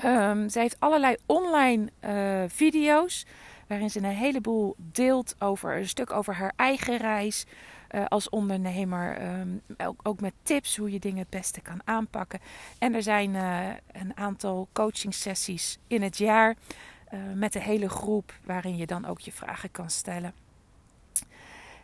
Um, 0.04 0.48
zij 0.48 0.62
heeft 0.62 0.80
allerlei 0.80 1.16
online 1.26 1.88
uh, 2.00 2.42
video's. 2.48 3.26
Waarin 3.66 3.90
ze 3.90 3.98
een 3.98 4.04
heleboel 4.04 4.74
deelt 4.76 5.34
over 5.38 5.76
een 5.76 5.88
stuk 5.88 6.12
over 6.12 6.34
haar 6.34 6.52
eigen 6.56 6.96
reis. 6.96 7.46
Uh, 7.90 8.04
als 8.04 8.28
ondernemer. 8.28 9.38
Um, 9.38 9.62
ook, 9.76 10.00
ook, 10.02 10.20
met 10.20 10.32
tips 10.42 10.76
hoe 10.76 10.90
je 10.90 10.98
dingen 10.98 11.18
het 11.18 11.30
beste 11.30 11.60
kan 11.60 11.80
aanpakken. 11.84 12.40
En 12.78 12.94
er 12.94 13.02
zijn 13.02 13.34
uh, 13.34 13.68
een 13.92 14.16
aantal 14.16 14.68
coaching 14.72 15.14
sessies 15.14 15.78
in 15.86 16.02
het 16.02 16.18
jaar. 16.18 16.56
met 17.34 17.52
de 17.52 17.60
hele 17.60 17.88
groep. 17.88 18.32
Waarin 18.44 18.76
je 18.76 18.86
dan 18.86 19.04
ook 19.04 19.20
je 19.20 19.32
vragen 19.32 19.70
kan 19.70 19.90
stellen. 19.90 20.32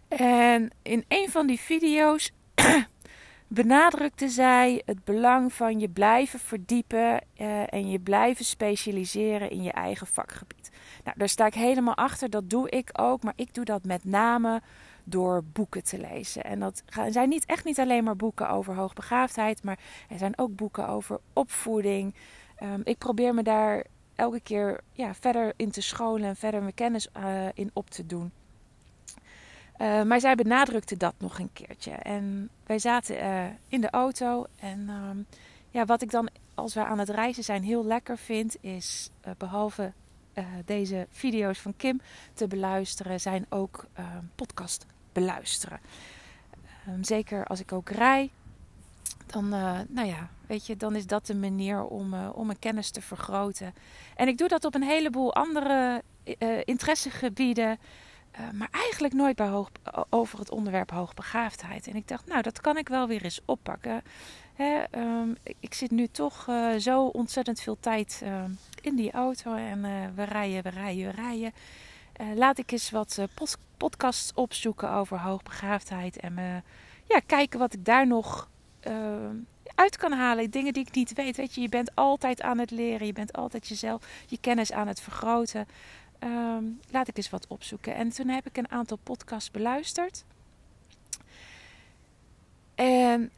En 0.09 0.71
in 0.83 1.05
een 1.09 1.31
van 1.31 1.47
die 1.47 1.61
video's 1.61 2.31
benadrukte 3.47 4.29
zij 4.29 4.83
het 4.85 5.05
belang 5.05 5.53
van 5.53 5.81
je 5.81 5.89
blijven 5.89 6.39
verdiepen 6.39 7.21
en 7.69 7.91
je 7.91 7.99
blijven 7.99 8.45
specialiseren 8.45 9.51
in 9.51 9.63
je 9.63 9.73
eigen 9.73 10.07
vakgebied. 10.07 10.62
Nou, 11.05 11.19
daar 11.19 11.29
sta 11.29 11.47
ik 11.47 11.55
helemaal 11.55 11.97
achter. 11.97 12.31
Dat 12.31 12.51
doe 12.51 12.71
ik 12.71 12.91
ook, 12.93 13.23
maar 13.23 13.33
ik 13.37 13.55
doe 13.55 13.65
dat 13.65 13.85
met 13.85 14.05
name 14.05 14.63
door 15.05 15.45
boeken 15.53 15.85
te 15.85 15.99
lezen. 15.99 16.45
En 16.45 16.61
dat 16.61 16.83
zijn 17.11 17.29
niet, 17.29 17.45
echt 17.47 17.65
niet 17.65 17.81
alleen 17.81 18.05
maar 18.05 18.17
boeken 18.17 18.49
over 18.49 18.75
hoogbegaafdheid, 18.75 19.65
maar 19.65 19.79
er 20.09 20.19
zijn 20.19 20.39
ook 20.39 20.57
boeken 20.57 20.89
over 20.89 21.21
opvoeding. 21.33 22.15
Um, 22.63 22.81
ik 22.85 22.99
probeer 22.99 23.35
me 23.35 23.43
daar 23.43 23.85
elke 24.15 24.41
keer 24.41 24.81
ja, 24.93 25.15
verder 25.15 25.53
in 25.57 25.71
te 25.71 25.81
scholen 25.81 26.29
en 26.29 26.37
verder 26.37 26.61
mijn 26.61 26.75
kennis 26.75 27.09
uh, 27.17 27.47
in 27.55 27.71
op 27.73 27.91
te 27.91 28.07
doen. 28.07 28.33
Uh, 29.79 30.03
maar 30.03 30.21
zij 30.21 30.35
benadrukte 30.35 30.97
dat 30.97 31.15
nog 31.19 31.39
een 31.39 31.53
keertje. 31.53 31.91
En 31.91 32.49
wij 32.67 32.79
zaten 32.79 33.17
uh, 33.17 33.45
in 33.69 33.81
de 33.81 33.91
auto. 33.91 34.47
En 34.61 34.81
uh, 34.89 35.25
ja, 35.71 35.85
wat 35.85 36.03
ik 36.03 36.11
dan 36.11 36.29
als 36.55 36.75
we 36.75 36.85
aan 36.85 36.99
het 36.99 37.09
reizen 37.09 37.45
zijn 37.45 37.63
heel 37.63 37.85
lekker 37.85 38.19
vind, 38.19 38.57
is 38.61 39.11
behalve 40.35 40.65
deze 40.65 41.07
video's 41.11 41.59
van 41.59 41.77
Kim 41.77 42.01
te 42.35 42.47
beluisteren, 42.47 43.21
zijn 43.21 43.47
ook 43.49 43.87
podcast 44.35 44.87
beluisteren. 45.13 45.81
Ehm, 46.87 47.03
zeker 47.03 47.45
als 47.45 47.61
ik 47.61 47.73
ook 47.73 47.91
rij. 47.91 48.31
Dan, 49.27 49.49
nou 49.89 50.05
ja, 50.05 50.31
weet 50.47 50.67
je, 50.67 50.77
dan 50.77 50.97
is 50.97 51.07
dat 51.07 51.27
de 51.27 51.35
manier 51.35 51.85
om, 51.85 52.15
om 52.15 52.47
mijn 52.47 52.59
kennis 52.59 52.91
te 52.91 53.03
vergroten. 53.03 53.75
En 54.17 54.29
ik 54.29 54.39
doe 54.39 54.49
dat 54.49 54.65
op 54.65 54.75
een 54.75 54.83
heleboel 54.83 55.35
andere 55.35 56.03
interessegebieden. 56.65 57.79
Maar 58.53 58.69
eigenlijk 58.71 59.15
nooit 59.15 59.37
bij 59.37 59.49
hoog, 59.49 59.71
over 60.11 60.39
het 60.39 60.51
onderwerp 60.51 60.91
hoogbegaafdheid. 60.91 61.87
En 61.87 61.97
ik 61.97 62.09
dacht, 62.09 62.27
nou, 62.27 62.43
dat 62.43 62.61
kan 62.61 62.77
ik 62.77 62.89
wel 62.89 63.07
weer 63.07 63.25
eens 63.25 63.41
oppakken. 63.45 64.03
Hè, 64.55 64.83
um, 64.97 65.37
ik 65.61 65.75
zit 65.75 65.91
nu 65.91 66.07
toch 66.07 66.47
uh, 66.49 66.75
zo 66.77 67.07
ontzettend 67.07 67.61
veel 67.61 67.77
tijd 67.81 68.21
uh, 68.25 68.45
in 68.81 68.97
die 68.97 69.13
auto. 69.13 69.55
En 69.55 69.83
we 70.15 70.23
rijden, 70.23 70.63
we 70.63 70.69
rijden, 70.69 71.05
we 71.05 71.23
rijden. 71.23 71.53
laat 72.35 72.59
ik 72.59 72.73
eens 72.73 72.91
wat 72.91 73.21
podcasts 73.77 74.35
opzoeken 74.35 74.91
over 74.91 75.19
hoogbegaafdheid. 75.21 76.17
En 76.17 76.65
ja, 77.05 77.21
kijken 77.27 77.59
wat 77.59 77.75
ik 77.75 77.85
daar 77.85 78.07
nog 78.07 78.49
uit 79.75 79.97
kan 79.97 80.13
halen. 80.13 80.51
Dingen 80.51 80.73
die 80.73 80.87
ik 80.87 80.95
niet 80.95 81.13
weet. 81.13 81.37
Weet 81.37 81.55
je, 81.55 81.61
je 81.61 81.69
bent 81.69 81.95
altijd 81.95 82.43
aan 82.43 82.59
het 82.59 82.71
leren. 82.71 83.07
Je 83.07 83.13
bent 83.13 83.33
altijd 83.33 83.69
jezelf, 83.69 84.07
je 84.27 84.39
kennis 84.41 84.73
aan 84.73 84.89
het 84.89 85.01
vergroten 85.01 85.67
laat 86.91 87.09
ik 87.09 87.17
eens 87.17 87.31
wat 87.31 87.47
opzoeken. 87.47 87.95
En 87.95 88.09
toen 88.09 88.29
heb 88.29 88.47
ik 88.47 88.57
een 88.57 88.71
aantal 88.71 88.99
podcasts 89.03 89.51
beluisterd. 89.51 90.25
En 92.75 93.31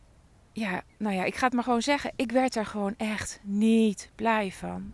ja, 0.55 0.83
nou 0.99 1.15
ja, 1.15 1.25
ik 1.25 1.35
ga 1.35 1.45
het 1.45 1.55
maar 1.55 1.65
gewoon 1.65 1.83
zeggen. 1.83 2.13
Ik 2.17 2.33
werd 2.33 2.57
er 2.57 2.67
gewoon 2.67 2.95
echt 2.97 3.41
niet 3.43 4.11
blij 4.15 4.53
van. 4.53 4.93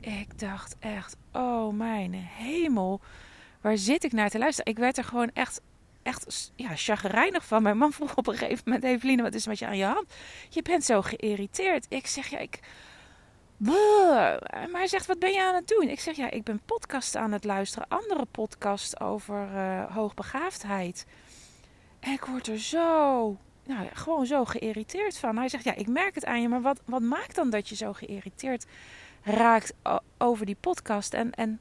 Ik 0.00 0.38
dacht 0.38 0.76
echt, 0.78 1.16
oh 1.32 1.74
mijn 1.74 2.12
hemel, 2.14 3.00
waar 3.60 3.76
zit 3.78 4.04
ik 4.04 4.12
naar 4.12 4.30
te 4.30 4.38
luisteren? 4.38 4.72
Ik 4.72 4.78
werd 4.78 4.98
er 4.98 5.04
gewoon 5.04 5.30
echt 5.32 5.60
echt 6.02 6.52
ja, 6.56 6.70
chagrijnig 6.74 7.46
van. 7.46 7.62
Mijn 7.62 7.78
man 7.78 7.92
vroeg 7.96 8.14
op 8.14 8.26
een 8.26 8.36
gegeven 8.36 8.62
moment, 8.64 8.84
Eveline, 8.84 9.22
wat 9.22 9.34
is 9.34 9.42
er 9.42 9.48
met 9.48 9.58
je 9.58 9.66
aan 9.66 9.76
je 9.76 9.84
hand? 9.84 10.14
Je 10.48 10.62
bent 10.62 10.84
zo 10.84 11.02
geïrriteerd. 11.02 11.86
Ik 11.88 12.06
zeg, 12.06 12.28
ja, 12.28 12.38
ik... 12.38 12.60
Maar 13.58 14.40
hij 14.72 14.86
zegt, 14.86 15.06
wat 15.06 15.18
ben 15.18 15.32
je 15.32 15.42
aan 15.42 15.54
het 15.54 15.68
doen? 15.68 15.88
Ik 15.88 16.00
zeg, 16.00 16.16
ja, 16.16 16.30
ik 16.30 16.44
ben 16.44 16.60
podcast 16.64 17.16
aan 17.16 17.32
het 17.32 17.44
luisteren. 17.44 17.88
Andere 17.88 18.24
podcast 18.24 19.00
over 19.00 19.48
uh, 19.54 19.94
hoogbegaafdheid. 19.94 21.06
En 22.00 22.12
ik 22.12 22.24
word 22.24 22.46
er 22.46 22.58
zo, 22.58 23.36
nou, 23.66 23.88
gewoon 23.92 24.26
zo 24.26 24.44
geïrriteerd 24.44 25.18
van. 25.18 25.36
Hij 25.36 25.48
zegt, 25.48 25.64
ja, 25.64 25.74
ik 25.74 25.88
merk 25.88 26.14
het 26.14 26.24
aan 26.24 26.40
je. 26.40 26.48
Maar 26.48 26.62
wat, 26.62 26.80
wat 26.84 27.02
maakt 27.02 27.34
dan 27.34 27.50
dat 27.50 27.68
je 27.68 27.74
zo 27.74 27.92
geïrriteerd 27.92 28.66
raakt 29.22 29.74
over 30.18 30.46
die 30.46 30.56
podcast? 30.60 31.14
En, 31.14 31.32
en 31.34 31.60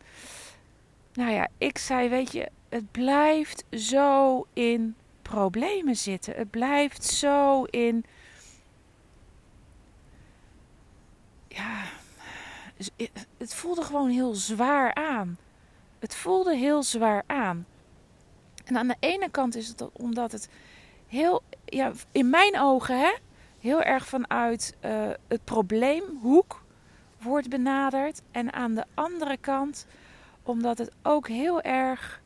nou 1.13 1.32
ja, 1.32 1.48
ik 1.58 1.78
zei, 1.78 2.10
weet 2.10 2.32
je, 2.32 2.50
het 2.70 2.91
blijft 2.91 3.63
zo 3.72 4.46
in 4.54 4.96
problemen 5.22 5.96
zitten. 5.96 6.36
Het 6.36 6.50
blijft 6.50 7.04
zo 7.04 7.63
in. 7.63 8.06
Ja, 11.48 11.84
het 13.38 13.54
voelde 13.54 13.82
gewoon 13.82 14.10
heel 14.10 14.34
zwaar 14.34 14.94
aan. 14.94 15.38
Het 16.00 16.15
voelde 16.15 16.56
heel 16.56 16.84
zwaar 16.84 17.24
aan. 17.28 17.65
En 18.65 18.78
aan 18.78 18.88
de 18.88 18.96
ene 19.00 19.30
kant 19.30 19.56
is 19.56 19.68
het 19.68 19.91
omdat 19.91 20.32
het 20.32 20.50
heel, 21.08 21.44
ja, 21.65 21.91
in 22.12 22.30
mijn 22.30 22.60
ogen, 22.60 23.00
hè, 23.00 23.13
heel 23.60 23.82
erg 23.82 24.08
vanuit 24.08 24.76
uh, 24.86 25.10
het 25.28 25.44
probleemhoek 25.44 26.63
wordt 27.22 27.50
benaderd. 27.50 28.22
En 28.32 28.54
aan 28.54 28.76
de 28.76 28.86
andere 28.94 29.38
kant 29.38 29.86
omdat 30.44 30.78
het 30.78 30.91
ook 31.02 31.28
heel 31.28 31.62
erg, 31.62 32.22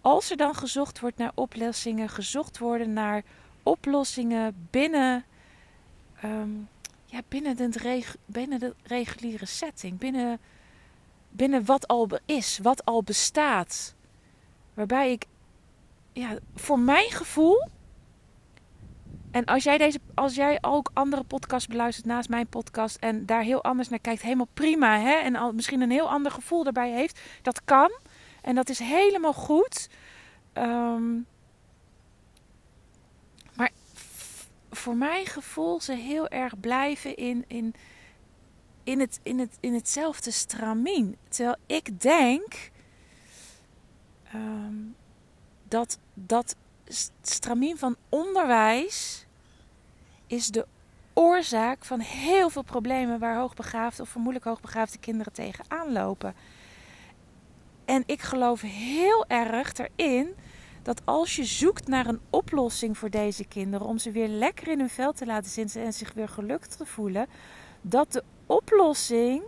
als 0.00 0.30
er 0.30 0.36
dan 0.36 0.54
gezocht 0.54 1.00
wordt 1.00 1.16
naar 1.16 1.32
oplossingen, 1.34 2.08
gezocht 2.08 2.58
worden 2.58 2.92
naar 2.92 3.22
oplossingen 3.62 4.68
binnen, 4.70 5.24
ehm, 6.20 6.50
ja, 7.04 7.20
binnen, 7.28 7.56
de 7.56 8.04
binnen 8.26 8.58
de 8.58 8.74
reguliere 8.82 9.46
setting, 9.46 9.98
binnen, 9.98 10.38
binnen 11.28 11.64
wat 11.64 11.88
al 11.88 12.08
is, 12.24 12.58
wat 12.62 12.84
al 12.84 13.02
bestaat. 13.02 13.94
Waarbij 14.74 15.12
ik, 15.12 15.26
ja, 16.12 16.38
voor 16.54 16.78
mijn 16.78 17.10
gevoel 17.10 17.68
en 19.38 19.44
als 19.44 19.64
jij, 19.64 19.78
deze, 19.78 20.00
als 20.14 20.34
jij 20.34 20.58
ook 20.60 20.90
andere 20.92 21.24
podcasts 21.24 21.66
beluistert 21.68 22.06
naast 22.06 22.28
mijn 22.28 22.46
podcast 22.46 22.96
en 22.96 23.26
daar 23.26 23.42
heel 23.42 23.64
anders 23.64 23.88
naar 23.88 23.98
kijkt, 23.98 24.22
helemaal 24.22 24.48
prima. 24.54 25.00
Hè? 25.00 25.14
En 25.14 25.36
al, 25.36 25.52
misschien 25.52 25.80
een 25.80 25.90
heel 25.90 26.10
ander 26.10 26.32
gevoel 26.32 26.64
daarbij 26.64 26.90
heeft, 26.90 27.20
dat 27.42 27.64
kan. 27.64 27.90
En 28.42 28.54
dat 28.54 28.68
is 28.68 28.78
helemaal 28.78 29.32
goed. 29.32 29.88
Um, 30.54 31.26
maar 33.54 33.70
voor 34.70 34.96
mijn 34.96 35.26
gevoel 35.26 35.80
ze 35.80 35.92
heel 35.92 36.28
erg 36.28 36.60
blijven 36.60 37.16
in, 37.16 37.44
in, 37.46 37.74
in, 38.84 39.00
het, 39.00 39.20
in, 39.22 39.38
het, 39.38 39.56
in 39.60 39.74
hetzelfde 39.74 40.30
stramien. 40.30 41.16
Terwijl 41.28 41.56
ik 41.66 42.00
denk 42.00 42.70
um, 44.34 44.96
dat 45.68 45.98
dat 46.14 46.56
stramien 47.22 47.78
van 47.78 47.96
onderwijs 48.08 49.26
is 50.28 50.46
de 50.48 50.66
oorzaak 51.12 51.84
van 51.84 52.00
heel 52.00 52.50
veel 52.50 52.62
problemen 52.62 53.18
waar 53.18 53.36
hoogbegaafde 53.36 54.02
of 54.02 54.08
vermoedelijk 54.08 54.44
hoogbegaafde 54.44 54.98
kinderen 54.98 55.32
tegenaan 55.32 55.92
lopen. 55.92 56.34
En 57.84 58.02
ik 58.06 58.20
geloof 58.20 58.60
heel 58.60 59.24
erg 59.26 59.72
erin 59.72 60.34
dat 60.82 61.02
als 61.04 61.36
je 61.36 61.44
zoekt 61.44 61.88
naar 61.88 62.06
een 62.06 62.20
oplossing 62.30 62.98
voor 62.98 63.10
deze 63.10 63.44
kinderen, 63.44 63.86
om 63.86 63.98
ze 63.98 64.10
weer 64.10 64.28
lekker 64.28 64.68
in 64.68 64.78
hun 64.78 64.88
vel 64.88 65.12
te 65.12 65.26
laten 65.26 65.50
zitten 65.50 65.82
en 65.82 65.92
zich 65.92 66.12
weer 66.12 66.28
gelukkig 66.28 66.68
te 66.68 66.86
voelen, 66.86 67.26
dat 67.80 68.12
de 68.12 68.24
oplossing 68.46 69.42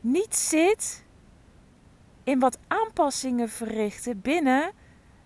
niet 0.00 0.36
zit 0.36 1.04
in 2.24 2.38
wat 2.38 2.58
aanpassingen 2.68 3.48
verrichten 3.48 4.20
binnen 4.20 4.72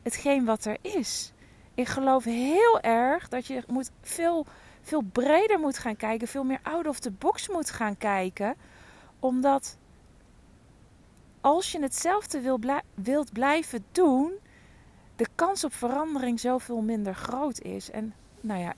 hetgeen 0.03 0.45
wat 0.45 0.65
er 0.65 0.77
is. 0.81 1.33
Ik 1.75 1.89
geloof 1.89 2.25
heel 2.25 2.81
erg 2.81 3.29
dat 3.29 3.47
je 3.47 3.63
moet 3.67 3.91
veel, 4.03 4.47
veel 4.85 5.03
breder 5.13 5.59
moet 5.59 5.79
gaan 5.79 5.97
kijken, 5.97 6.29
veel 6.29 6.45
meer 6.45 6.61
out 6.63 6.87
of 6.87 6.99
the 6.99 7.11
box 7.11 7.49
moet 7.49 7.71
gaan 7.71 7.97
kijken. 7.97 8.55
Omdat 9.19 9.77
als 11.41 11.73
je 11.73 11.81
hetzelfde 11.81 12.41
wil 12.41 12.61
wilt 12.95 13.33
blijven 13.33 13.85
doen, 13.93 14.33
de 15.17 15.27
kans 15.35 15.65
op 15.65 15.75
verandering 15.75 16.41
zoveel 16.41 16.81
minder 16.81 17.15
groot 17.15 17.61
is. 17.61 17.91
En 17.91 18.15
nou 18.41 18.61
ja, 18.61 18.75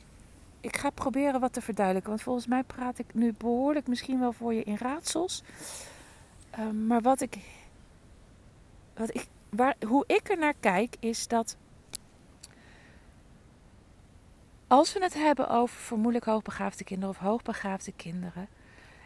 ik 0.61 0.77
ga 0.77 0.91
proberen 0.91 1.41
wat 1.41 1.53
te 1.53 1.61
verduidelijken. 1.61 2.11
Want 2.11 2.23
volgens 2.23 2.47
mij 2.47 2.63
praat 2.63 2.99
ik 2.99 3.15
nu 3.15 3.35
behoorlijk 3.39 3.87
misschien 3.87 4.19
wel 4.19 4.33
voor 4.33 4.55
je 4.55 4.63
in 4.63 4.77
raadsels. 4.77 5.43
Ehm, 6.51 6.87
maar 6.87 7.01
wat 7.01 7.21
ik, 7.21 7.39
wat 8.95 9.15
ik, 9.15 9.27
waar, 9.49 9.77
hoe 9.87 10.05
ik 10.07 10.31
er 10.31 10.39
naar 10.39 10.55
kijk, 10.61 10.97
is 11.01 11.29
dat 11.29 11.57
Als 14.69 14.93
we 14.93 15.03
het 15.03 15.15
hebben 15.15 15.49
over 15.49 15.77
vermoedelijk 15.77 16.25
hoogbegaafde 16.25 16.85
kinderen 16.85 17.15
of 17.15 17.21
hoogbegaafde 17.21 17.93
kinderen 17.93 18.49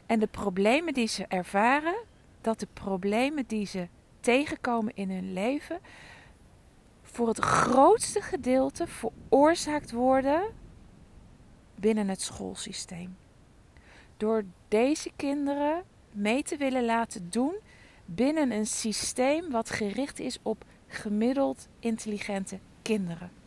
en 0.06 0.20
de 0.20 0.26
problemen 0.26 0.94
die 0.94 1.06
ze 1.06 1.24
ervaren, 1.28 1.96
dat 2.40 2.60
de 2.60 2.68
problemen 2.72 3.44
die 3.46 3.66
ze 3.66 3.88
tegenkomen 4.20 4.96
in 4.96 5.10
hun 5.10 5.32
leven 5.32 5.80
voor 7.02 7.28
het 7.28 7.38
grootste 7.38 8.20
gedeelte 8.20 8.86
veroorzaakt 8.86 9.92
worden 9.92 10.42
binnen 11.74 12.08
het 12.08 12.20
schoolsysteem. 12.20 13.16
Door 14.16 14.44
deze 14.68 15.10
kinderen 15.16 15.84
mee 16.12 16.42
te 16.42 16.56
willen 16.56 16.84
laten 16.84 17.30
doen 17.30 17.54
binnen 18.04 18.50
een 18.50 18.66
systeem 18.66 19.50
wat 19.50 19.70
gericht 19.70 20.20
is 20.20 20.38
op 20.42 20.64
gemiddeld 20.86 21.68
intelligente 21.78 22.58
kinderen. 22.82 23.39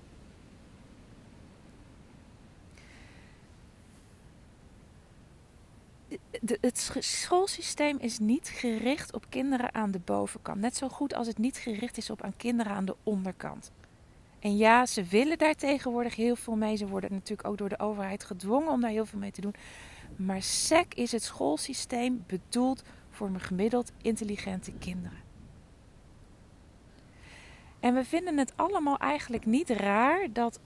Het 6.45 6.91
schoolsysteem 6.99 7.97
is 7.99 8.19
niet 8.19 8.47
gericht 8.47 9.13
op 9.13 9.25
kinderen 9.29 9.73
aan 9.73 9.91
de 9.91 9.99
bovenkant. 9.99 10.60
Net 10.60 10.75
zo 10.75 10.89
goed 10.89 11.13
als 11.13 11.27
het 11.27 11.38
niet 11.38 11.58
gericht 11.58 11.97
is 11.97 12.10
op 12.10 12.21
aan 12.21 12.38
kinderen 12.38 12.71
aan 12.73 12.86
de 12.86 12.95
onderkant. 13.03 13.71
En 14.39 14.58
ja, 14.58 14.86
ze 14.86 15.03
willen 15.03 15.38
daar 15.38 15.56
tegenwoordig 15.56 16.15
heel 16.15 16.36
veel 16.36 16.56
mee. 16.56 16.75
Ze 16.75 16.88
worden 16.88 17.12
natuurlijk 17.12 17.47
ook 17.47 17.58
door 17.58 17.69
de 17.69 17.79
overheid 17.79 18.23
gedwongen 18.23 18.71
om 18.71 18.82
daar 18.82 18.89
heel 18.89 19.06
veel 19.06 19.19
mee 19.19 19.32
te 19.32 19.41
doen. 19.41 19.56
Maar 20.15 20.41
SEC 20.41 20.93
is 20.93 21.12
het 21.12 21.23
schoolsysteem 21.23 22.23
bedoeld 22.27 22.84
voor 23.10 23.29
gemiddeld 23.38 23.91
intelligente 24.01 24.71
kinderen. 24.71 25.17
En 27.79 27.93
we 27.93 28.06
vinden 28.06 28.38
het 28.38 28.53
allemaal 28.56 28.97
eigenlijk 28.97 29.45
niet 29.45 29.69
raar 29.69 30.27
dat 30.34 30.60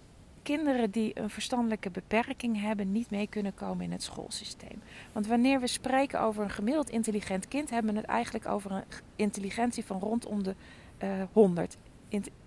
kinderen 0.48 0.92
die 0.92 1.20
een 1.20 1.30
verstandelijke 1.30 1.90
beperking 1.90 2.62
hebben 2.62 2.92
niet 2.92 3.10
mee 3.10 3.28
kunnen 3.28 3.54
komen 3.54 3.86
in 3.86 3.92
het 3.92 4.04
schoolsysteem. 4.04 4.82
Want 5.12 5.28
wanneer 5.28 5.60
we 5.60 5.68
spreken 5.68 6.22
over 6.22 6.44
een 6.44 6.50
gemiddeld 6.50 6.90
intelligent 6.90 7.48
kind, 7.48 7.70
hebben 7.70 7.94
we 7.94 8.00
het 8.00 8.10
eigenlijk 8.10 8.48
over 8.48 8.72
een 8.72 8.84
intelligentie 9.16 9.86
van 9.86 10.00
rondom 10.00 10.44
de 10.44 10.56
uh, 11.04 11.24
100. 11.32 11.78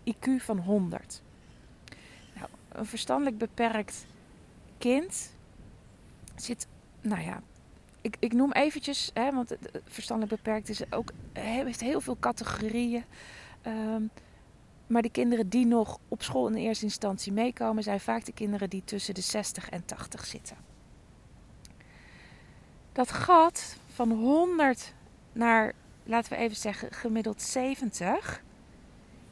IQ 0.04 0.36
van 0.36 0.58
100. 0.58 1.22
Nou, 2.34 2.48
een 2.68 2.86
verstandelijk 2.86 3.38
beperkt 3.38 4.06
kind 4.78 5.34
zit, 6.34 6.66
nou 7.00 7.22
ja, 7.22 7.42
ik, 8.00 8.16
ik 8.18 8.32
noem 8.32 8.52
eventjes, 8.52 9.10
hè, 9.14 9.32
want 9.32 9.56
verstandelijk 9.84 10.42
beperkt 10.42 10.68
is 10.68 10.92
ook, 10.92 11.12
heeft 11.32 11.80
heel 11.80 12.00
veel 12.00 12.16
categorieën. 12.20 13.04
Um, 13.66 14.10
maar 14.90 15.02
de 15.02 15.10
kinderen 15.10 15.48
die 15.48 15.66
nog 15.66 15.98
op 16.08 16.22
school 16.22 16.48
in 16.48 16.54
eerste 16.54 16.84
instantie 16.84 17.32
meekomen, 17.32 17.82
zijn 17.82 18.00
vaak 18.00 18.24
de 18.24 18.32
kinderen 18.32 18.70
die 18.70 18.84
tussen 18.84 19.14
de 19.14 19.20
60 19.20 19.68
en 19.68 19.84
80 19.84 20.26
zitten. 20.26 20.56
Dat 22.92 23.12
gat 23.12 23.76
van 23.86 24.10
100 24.10 24.94
naar, 25.32 25.72
laten 26.04 26.32
we 26.32 26.38
even 26.38 26.56
zeggen, 26.56 26.92
gemiddeld 26.92 27.42
70, 27.42 28.42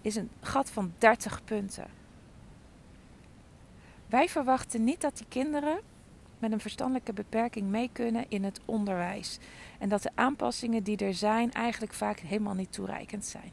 is 0.01 0.17
een 0.17 0.31
gat 0.41 0.71
van 0.71 0.93
30 0.99 1.45
punten. 1.45 1.87
Wij 4.07 4.29
verwachten 4.29 4.85
niet 4.85 5.01
dat 5.01 5.17
die 5.17 5.27
kinderen 5.29 5.81
met 6.39 6.53
een 6.53 6.61
verstandelijke 6.61 7.13
beperking 7.13 7.69
mee 7.69 7.91
kunnen 7.93 8.25
in 8.29 8.45
het 8.45 8.61
onderwijs. 8.65 9.39
En 9.79 9.89
dat 9.89 10.03
de 10.03 10.11
aanpassingen 10.15 10.83
die 10.83 10.97
er 10.97 11.15
zijn 11.15 11.53
eigenlijk 11.53 11.93
vaak 11.93 12.19
helemaal 12.19 12.55
niet 12.55 12.73
toereikend 12.73 13.25
zijn. 13.25 13.53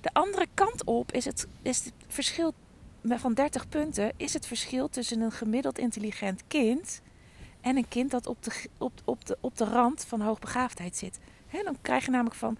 De 0.00 0.10
andere 0.12 0.46
kant 0.54 0.84
op 0.84 1.12
is 1.12 1.24
het, 1.24 1.46
is 1.62 1.84
het 1.84 1.92
verschil 2.08 2.54
van 3.02 3.34
30 3.34 3.68
punten 3.68 4.12
is 4.16 4.32
het 4.32 4.46
verschil 4.46 4.88
tussen 4.88 5.20
een 5.20 5.32
gemiddeld 5.32 5.78
intelligent 5.78 6.42
kind 6.46 7.00
en 7.60 7.76
een 7.76 7.88
kind 7.88 8.10
dat 8.10 8.26
op 8.26 8.42
de, 8.42 8.68
op, 8.78 8.92
op 9.04 9.24
de, 9.24 9.38
op 9.40 9.56
de 9.56 9.64
rand 9.64 10.04
van 10.04 10.20
hoogbegaafdheid 10.20 10.96
zit. 10.96 11.18
dan 11.64 11.76
krijg 11.80 12.04
je 12.04 12.10
namelijk 12.10 12.36
van 12.36 12.58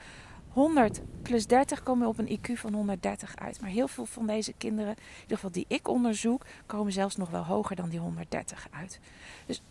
100 0.49 1.01
plus 1.23 1.47
30 1.47 1.83
komen 1.83 2.09
op 2.09 2.19
een 2.19 2.39
IQ 2.39 2.53
van 2.53 2.75
130 2.75 3.37
uit. 3.37 3.61
Maar 3.61 3.71
heel 3.71 3.89
veel 3.89 4.07
van 4.07 4.27
deze 4.27 4.53
kinderen, 4.53 4.93
in 4.93 5.21
ieder 5.21 5.37
geval 5.37 5.51
die 5.51 5.65
ik 5.69 5.89
onderzoek, 5.89 6.45
komen 6.67 6.93
zelfs 6.93 7.17
nog 7.17 7.31
wel 7.31 7.45
hoger 7.45 7.77
dan 7.77 7.89
die 7.89 7.99
130 7.99 8.69
uit. 8.71 9.01
Dus 9.47 9.63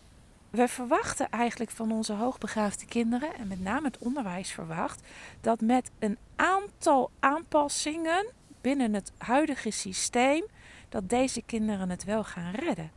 we 0.50 0.68
verwachten 0.68 1.30
eigenlijk 1.30 1.70
van 1.70 1.92
onze 1.92 2.12
hoogbegaafde 2.12 2.86
kinderen, 2.86 3.34
en 3.34 3.48
met 3.48 3.60
name 3.60 3.86
het 3.86 3.98
onderwijs 3.98 4.50
verwacht, 4.50 5.00
dat 5.40 5.60
met 5.60 5.90
een 5.98 6.18
aantal 6.36 7.10
aanpassingen 7.20 8.26
binnen 8.60 8.94
het 8.94 9.12
huidige 9.18 9.70
systeem, 9.70 10.44
dat 10.88 11.08
deze 11.08 11.42
kinderen 11.42 11.90
het 11.90 12.04
wel 12.04 12.24
gaan 12.24 12.52
redden. 12.52 12.90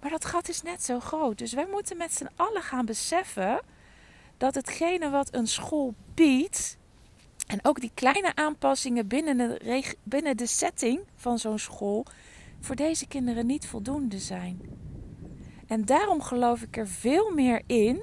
Maar 0.00 0.10
dat 0.10 0.24
gat 0.24 0.48
is 0.48 0.62
net 0.62 0.82
zo 0.82 1.00
groot. 1.00 1.38
Dus 1.38 1.52
wij 1.52 1.66
moeten 1.70 1.96
met 1.96 2.14
z'n 2.14 2.28
allen 2.36 2.62
gaan 2.62 2.84
beseffen 2.84 3.60
dat 4.36 4.54
hetgene 4.54 5.10
wat 5.10 5.34
een 5.34 5.46
school 5.46 5.94
biedt, 6.14 6.76
en 7.46 7.58
ook 7.62 7.80
die 7.80 7.90
kleine 7.94 8.34
aanpassingen 8.34 9.06
binnen 9.06 9.36
de, 9.36 9.94
binnen 10.02 10.36
de 10.36 10.46
setting 10.46 11.00
van 11.16 11.38
zo'n 11.38 11.58
school, 11.58 12.06
voor 12.60 12.76
deze 12.76 13.06
kinderen 13.06 13.46
niet 13.46 13.66
voldoende 13.66 14.18
zijn. 14.18 14.60
En 15.66 15.84
daarom 15.84 16.22
geloof 16.22 16.62
ik 16.62 16.76
er 16.76 16.88
veel 16.88 17.30
meer 17.34 17.62
in 17.66 18.02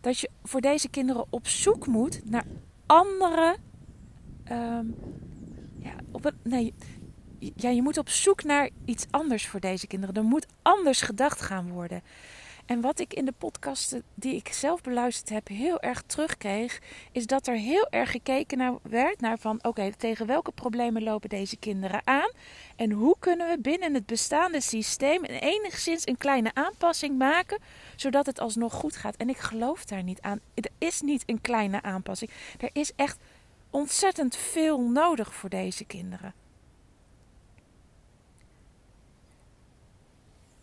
dat 0.00 0.18
je 0.18 0.30
voor 0.42 0.60
deze 0.60 0.88
kinderen 0.88 1.26
op 1.30 1.48
zoek 1.48 1.86
moet 1.86 2.20
naar 2.24 2.46
andere. 2.86 3.56
Ehm, 4.44 4.86
ja, 5.78 5.92
op 6.10 6.24
een, 6.24 6.34
nee, 6.42 6.74
ja, 7.38 7.70
je 7.70 7.82
moet 7.82 7.98
op 7.98 8.08
zoek 8.08 8.42
naar 8.42 8.70
iets 8.84 9.06
anders 9.10 9.46
voor 9.46 9.60
deze 9.60 9.86
kinderen. 9.86 10.14
Er 10.14 10.24
moet 10.24 10.46
anders 10.62 11.00
gedacht 11.00 11.40
gaan 11.40 11.68
worden. 11.68 12.02
En 12.70 12.80
wat 12.80 12.98
ik 12.98 13.14
in 13.14 13.24
de 13.24 13.32
podcasten 13.38 14.02
die 14.14 14.34
ik 14.34 14.52
zelf 14.52 14.80
beluisterd 14.80 15.28
heb 15.28 15.48
heel 15.48 15.80
erg 15.80 16.02
terugkreeg, 16.06 16.80
is 17.12 17.26
dat 17.26 17.46
er 17.46 17.54
heel 17.54 17.86
erg 17.90 18.10
gekeken 18.10 18.58
naar 18.58 18.74
werd 18.82 19.20
naar 19.20 19.38
van 19.38 19.58
oké, 19.62 19.92
tegen 19.96 20.26
welke 20.26 20.52
problemen 20.52 21.02
lopen 21.02 21.28
deze 21.28 21.56
kinderen 21.56 22.00
aan 22.04 22.30
en 22.76 22.90
hoe 22.90 23.16
kunnen 23.18 23.48
we 23.48 23.58
binnen 23.60 23.94
het 23.94 24.06
bestaande 24.06 24.60
systeem 24.60 25.24
enigszins 25.24 26.06
een 26.06 26.16
kleine 26.16 26.50
aanpassing 26.54 27.18
maken, 27.18 27.58
zodat 27.96 28.26
het 28.26 28.40
alsnog 28.40 28.72
goed 28.72 28.96
gaat. 28.96 29.16
En 29.16 29.28
ik 29.28 29.38
geloof 29.38 29.84
daar 29.84 30.02
niet 30.02 30.20
aan. 30.20 30.40
Er 30.54 30.70
is 30.78 31.00
niet 31.00 31.22
een 31.26 31.40
kleine 31.40 31.82
aanpassing. 31.82 32.30
Er 32.58 32.70
is 32.72 32.92
echt 32.96 33.18
ontzettend 33.70 34.36
veel 34.36 34.80
nodig 34.80 35.34
voor 35.34 35.48
deze 35.48 35.84
kinderen. 35.84 36.39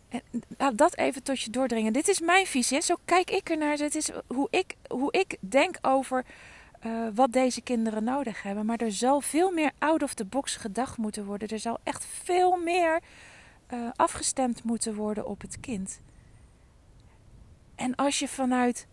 En 0.09 0.21
laat 0.57 0.77
dat 0.77 0.97
even 0.97 1.23
tot 1.23 1.41
je 1.41 1.49
doordringen. 1.49 1.93
Dit 1.93 2.07
is 2.07 2.19
mijn 2.19 2.45
visie. 2.45 2.81
Zo 2.81 2.95
kijk 3.05 3.31
ik 3.31 3.49
ernaar. 3.49 3.77
Het 3.77 3.95
is 3.95 4.09
hoe 4.27 4.47
ik, 4.49 4.75
hoe 4.87 5.11
ik 5.11 5.37
denk 5.39 5.77
over 5.81 6.25
uh, 6.85 7.07
wat 7.13 7.31
deze 7.31 7.61
kinderen 7.61 8.03
nodig 8.03 8.43
hebben. 8.43 8.65
Maar 8.65 8.77
er 8.77 8.91
zal 8.91 9.21
veel 9.21 9.51
meer 9.51 9.71
out 9.77 10.03
of 10.03 10.13
the 10.13 10.25
box 10.25 10.55
gedacht 10.55 10.97
moeten 10.97 11.25
worden. 11.25 11.47
Er 11.47 11.59
zal 11.59 11.77
echt 11.83 12.05
veel 12.05 12.57
meer 12.57 12.99
uh, 13.73 13.89
afgestemd 13.95 14.63
moeten 14.63 14.95
worden 14.95 15.27
op 15.27 15.41
het 15.41 15.59
kind. 15.59 16.01
En 17.75 17.95
als 17.95 18.19
je 18.19 18.27
vanuit 18.27 18.87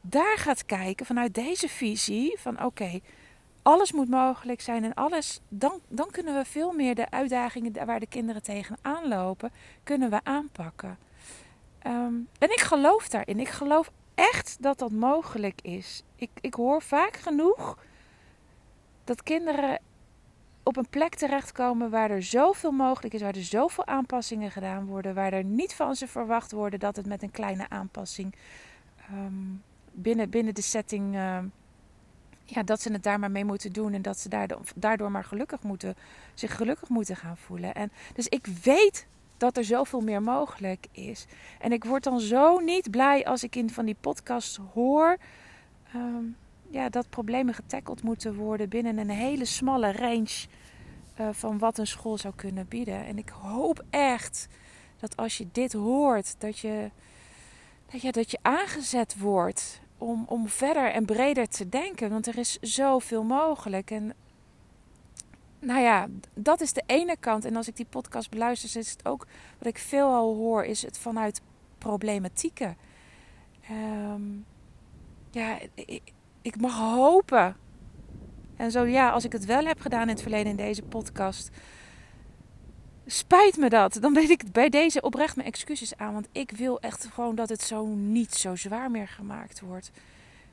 daar 0.00 0.38
gaat 0.38 0.66
kijken, 0.66 1.06
vanuit 1.06 1.34
deze 1.34 1.68
visie, 1.68 2.38
van 2.38 2.64
oké, 2.64 3.00
alles 3.68 3.92
moet 3.92 4.08
mogelijk 4.08 4.60
zijn 4.60 4.84
en 4.84 4.94
alles, 4.94 5.40
dan, 5.48 5.80
dan 5.88 6.10
kunnen 6.10 6.34
we 6.34 6.44
veel 6.44 6.72
meer 6.72 6.94
de 6.94 7.10
uitdagingen 7.10 7.86
waar 7.86 8.00
de 8.00 8.06
kinderen 8.06 8.42
tegenaan 8.42 9.08
lopen, 9.08 9.52
kunnen 9.82 10.10
we 10.10 10.20
aanpakken. 10.22 10.98
Um, 11.86 12.28
en 12.38 12.50
ik 12.50 12.60
geloof 12.60 13.08
daarin. 13.08 13.40
Ik 13.40 13.48
geloof 13.48 13.90
echt 14.14 14.56
dat 14.60 14.78
dat 14.78 14.90
mogelijk 14.90 15.60
is. 15.62 16.02
Ik, 16.16 16.30
ik 16.40 16.54
hoor 16.54 16.82
vaak 16.82 17.16
genoeg 17.16 17.78
dat 19.04 19.22
kinderen 19.22 19.80
op 20.62 20.76
een 20.76 20.88
plek 20.88 21.14
terechtkomen 21.14 21.90
waar 21.90 22.10
er 22.10 22.22
zoveel 22.22 22.72
mogelijk 22.72 23.14
is, 23.14 23.20
waar 23.20 23.36
er 23.36 23.42
zoveel 23.42 23.86
aanpassingen 23.86 24.50
gedaan 24.50 24.86
worden, 24.86 25.14
waar 25.14 25.32
er 25.32 25.44
niet 25.44 25.74
van 25.74 25.96
ze 25.96 26.06
verwacht 26.06 26.52
worden 26.52 26.78
dat 26.78 26.96
het 26.96 27.06
met 27.06 27.22
een 27.22 27.30
kleine 27.30 27.68
aanpassing 27.68 28.34
um, 29.12 29.62
binnen, 29.92 30.30
binnen 30.30 30.54
de 30.54 30.62
setting. 30.62 31.14
Uh, 31.14 31.38
ja, 32.50 32.62
dat 32.62 32.80
ze 32.80 32.92
het 32.92 33.02
daar 33.02 33.18
maar 33.18 33.30
mee 33.30 33.44
moeten 33.44 33.72
doen 33.72 33.92
en 33.92 34.02
dat 34.02 34.18
ze 34.18 34.28
daardoor, 34.28 34.60
daardoor 34.74 35.10
maar 35.10 35.24
gelukkig 35.24 35.62
moeten, 35.62 35.94
zich 36.34 36.56
gelukkig 36.56 36.88
moeten 36.88 37.16
gaan 37.16 37.36
voelen. 37.36 37.74
En 37.74 37.92
dus 38.14 38.28
ik 38.28 38.46
weet 38.62 39.06
dat 39.36 39.56
er 39.56 39.64
zoveel 39.64 40.00
meer 40.00 40.22
mogelijk 40.22 40.86
is. 40.92 41.26
En 41.58 41.72
ik 41.72 41.84
word 41.84 42.04
dan 42.04 42.20
zo 42.20 42.58
niet 42.58 42.90
blij 42.90 43.26
als 43.26 43.42
ik 43.42 43.56
in 43.56 43.70
van 43.70 43.84
die 43.84 43.96
podcast 44.00 44.60
hoor 44.74 45.16
um, 45.94 46.36
ja, 46.70 46.88
dat 46.88 47.10
problemen 47.10 47.54
getackeld 47.54 48.02
moeten 48.02 48.34
worden 48.34 48.68
binnen 48.68 48.98
een 48.98 49.10
hele 49.10 49.44
smalle 49.44 49.92
range 49.92 50.46
uh, 51.20 51.28
van 51.32 51.58
wat 51.58 51.78
een 51.78 51.86
school 51.86 52.18
zou 52.18 52.34
kunnen 52.34 52.68
bieden. 52.68 53.04
En 53.04 53.18
ik 53.18 53.28
hoop 53.28 53.84
echt 53.90 54.48
dat 54.98 55.16
als 55.16 55.38
je 55.38 55.46
dit 55.52 55.72
hoort, 55.72 56.34
dat 56.38 56.58
je, 56.58 56.90
dat 57.90 58.00
je, 58.00 58.12
dat 58.12 58.30
je 58.30 58.38
aangezet 58.42 59.18
wordt 59.18 59.80
om, 59.98 60.24
om 60.28 60.48
verder 60.48 60.92
en 60.92 61.04
breder 61.04 61.48
te 61.48 61.68
denken. 61.68 62.10
Want 62.10 62.26
er 62.26 62.38
is 62.38 62.58
zoveel 62.60 63.22
mogelijk. 63.22 63.90
En 63.90 64.12
nou 65.58 65.80
ja, 65.80 66.06
dat 66.34 66.60
is 66.60 66.72
de 66.72 66.82
ene 66.86 67.16
kant. 67.20 67.44
En 67.44 67.56
als 67.56 67.68
ik 67.68 67.76
die 67.76 67.86
podcast 67.86 68.30
beluister, 68.30 68.80
is 68.80 68.90
het 68.90 69.06
ook 69.06 69.26
wat 69.58 69.68
ik 69.68 69.78
veelal 69.78 70.34
hoor, 70.34 70.64
is 70.64 70.82
het 70.82 70.98
vanuit 70.98 71.40
problematieken. 71.78 72.76
Um, 73.70 74.46
ja, 75.30 75.58
ik 76.42 76.60
mag 76.60 76.78
hopen. 76.78 77.56
En 78.56 78.70
zo 78.70 78.84
ja, 78.84 79.10
als 79.10 79.24
ik 79.24 79.32
het 79.32 79.44
wel 79.44 79.64
heb 79.64 79.80
gedaan 79.80 80.02
in 80.02 80.08
het 80.08 80.22
verleden 80.22 80.50
in 80.50 80.56
deze 80.56 80.82
podcast, 80.82 81.50
spijt 83.10 83.56
me 83.56 83.68
dat. 83.68 83.98
Dan 84.00 84.14
weet 84.14 84.30
ik 84.30 84.52
bij 84.52 84.68
deze 84.68 85.00
oprecht 85.00 85.36
mijn 85.36 85.48
excuses 85.48 85.96
aan. 85.96 86.12
Want 86.12 86.28
ik 86.32 86.50
wil 86.50 86.80
echt 86.80 87.08
gewoon 87.12 87.34
dat 87.34 87.48
het 87.48 87.62
zo 87.62 87.86
niet 87.86 88.34
zo 88.34 88.56
zwaar 88.56 88.90
meer 88.90 89.08
gemaakt 89.08 89.60
wordt. 89.60 89.90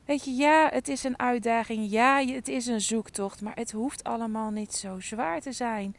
Weet 0.04 0.24
je, 0.24 0.30
ja, 0.30 0.68
het 0.72 0.88
is 0.88 1.04
een 1.04 1.18
uitdaging. 1.18 1.90
Ja, 1.90 2.24
het 2.24 2.48
is 2.48 2.66
een 2.66 2.80
zoektocht. 2.80 3.40
Maar 3.40 3.54
het 3.56 3.72
hoeft 3.72 4.04
allemaal 4.04 4.50
niet 4.50 4.74
zo 4.74 5.00
zwaar 5.00 5.40
te 5.40 5.52
zijn. 5.52 5.96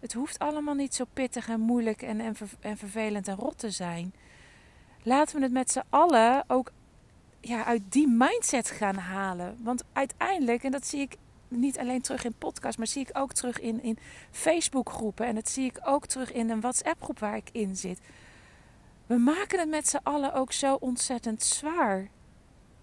Het 0.00 0.12
hoeft 0.12 0.38
allemaal 0.38 0.74
niet 0.74 0.94
zo 0.94 1.04
pittig 1.12 1.48
en 1.48 1.60
moeilijk 1.60 2.02
en, 2.02 2.20
en, 2.20 2.36
en 2.60 2.76
vervelend 2.76 3.28
en 3.28 3.36
rot 3.36 3.58
te 3.58 3.70
zijn. 3.70 4.14
Laten 5.02 5.36
we 5.36 5.42
het 5.42 5.52
met 5.52 5.70
z'n 5.70 5.82
allen 5.88 6.44
ook 6.46 6.72
ja, 7.40 7.64
uit 7.64 7.82
die 7.88 8.08
mindset 8.08 8.70
gaan 8.70 8.96
halen. 8.96 9.58
Want 9.62 9.84
uiteindelijk, 9.92 10.62
en 10.62 10.70
dat 10.70 10.86
zie 10.86 11.00
ik 11.00 11.16
niet 11.56 11.78
alleen 11.78 12.00
terug 12.00 12.24
in 12.24 12.34
podcast, 12.38 12.78
maar 12.78 12.86
zie 12.86 13.02
ik 13.02 13.18
ook 13.18 13.32
terug 13.32 13.60
in, 13.60 13.82
in 13.82 13.98
Facebook 14.30 14.90
groepen. 14.90 15.26
En 15.26 15.34
dat 15.34 15.48
zie 15.48 15.64
ik 15.64 15.80
ook 15.84 16.06
terug 16.06 16.32
in 16.32 16.50
een 16.50 16.60
WhatsApp 16.60 17.02
groep 17.02 17.18
waar 17.18 17.36
ik 17.36 17.48
in 17.52 17.76
zit. 17.76 18.00
We 19.06 19.16
maken 19.16 19.58
het 19.58 19.68
met 19.68 19.88
z'n 19.88 20.00
allen 20.02 20.34
ook 20.34 20.52
zo 20.52 20.74
ontzettend 20.74 21.42
zwaar. 21.42 22.08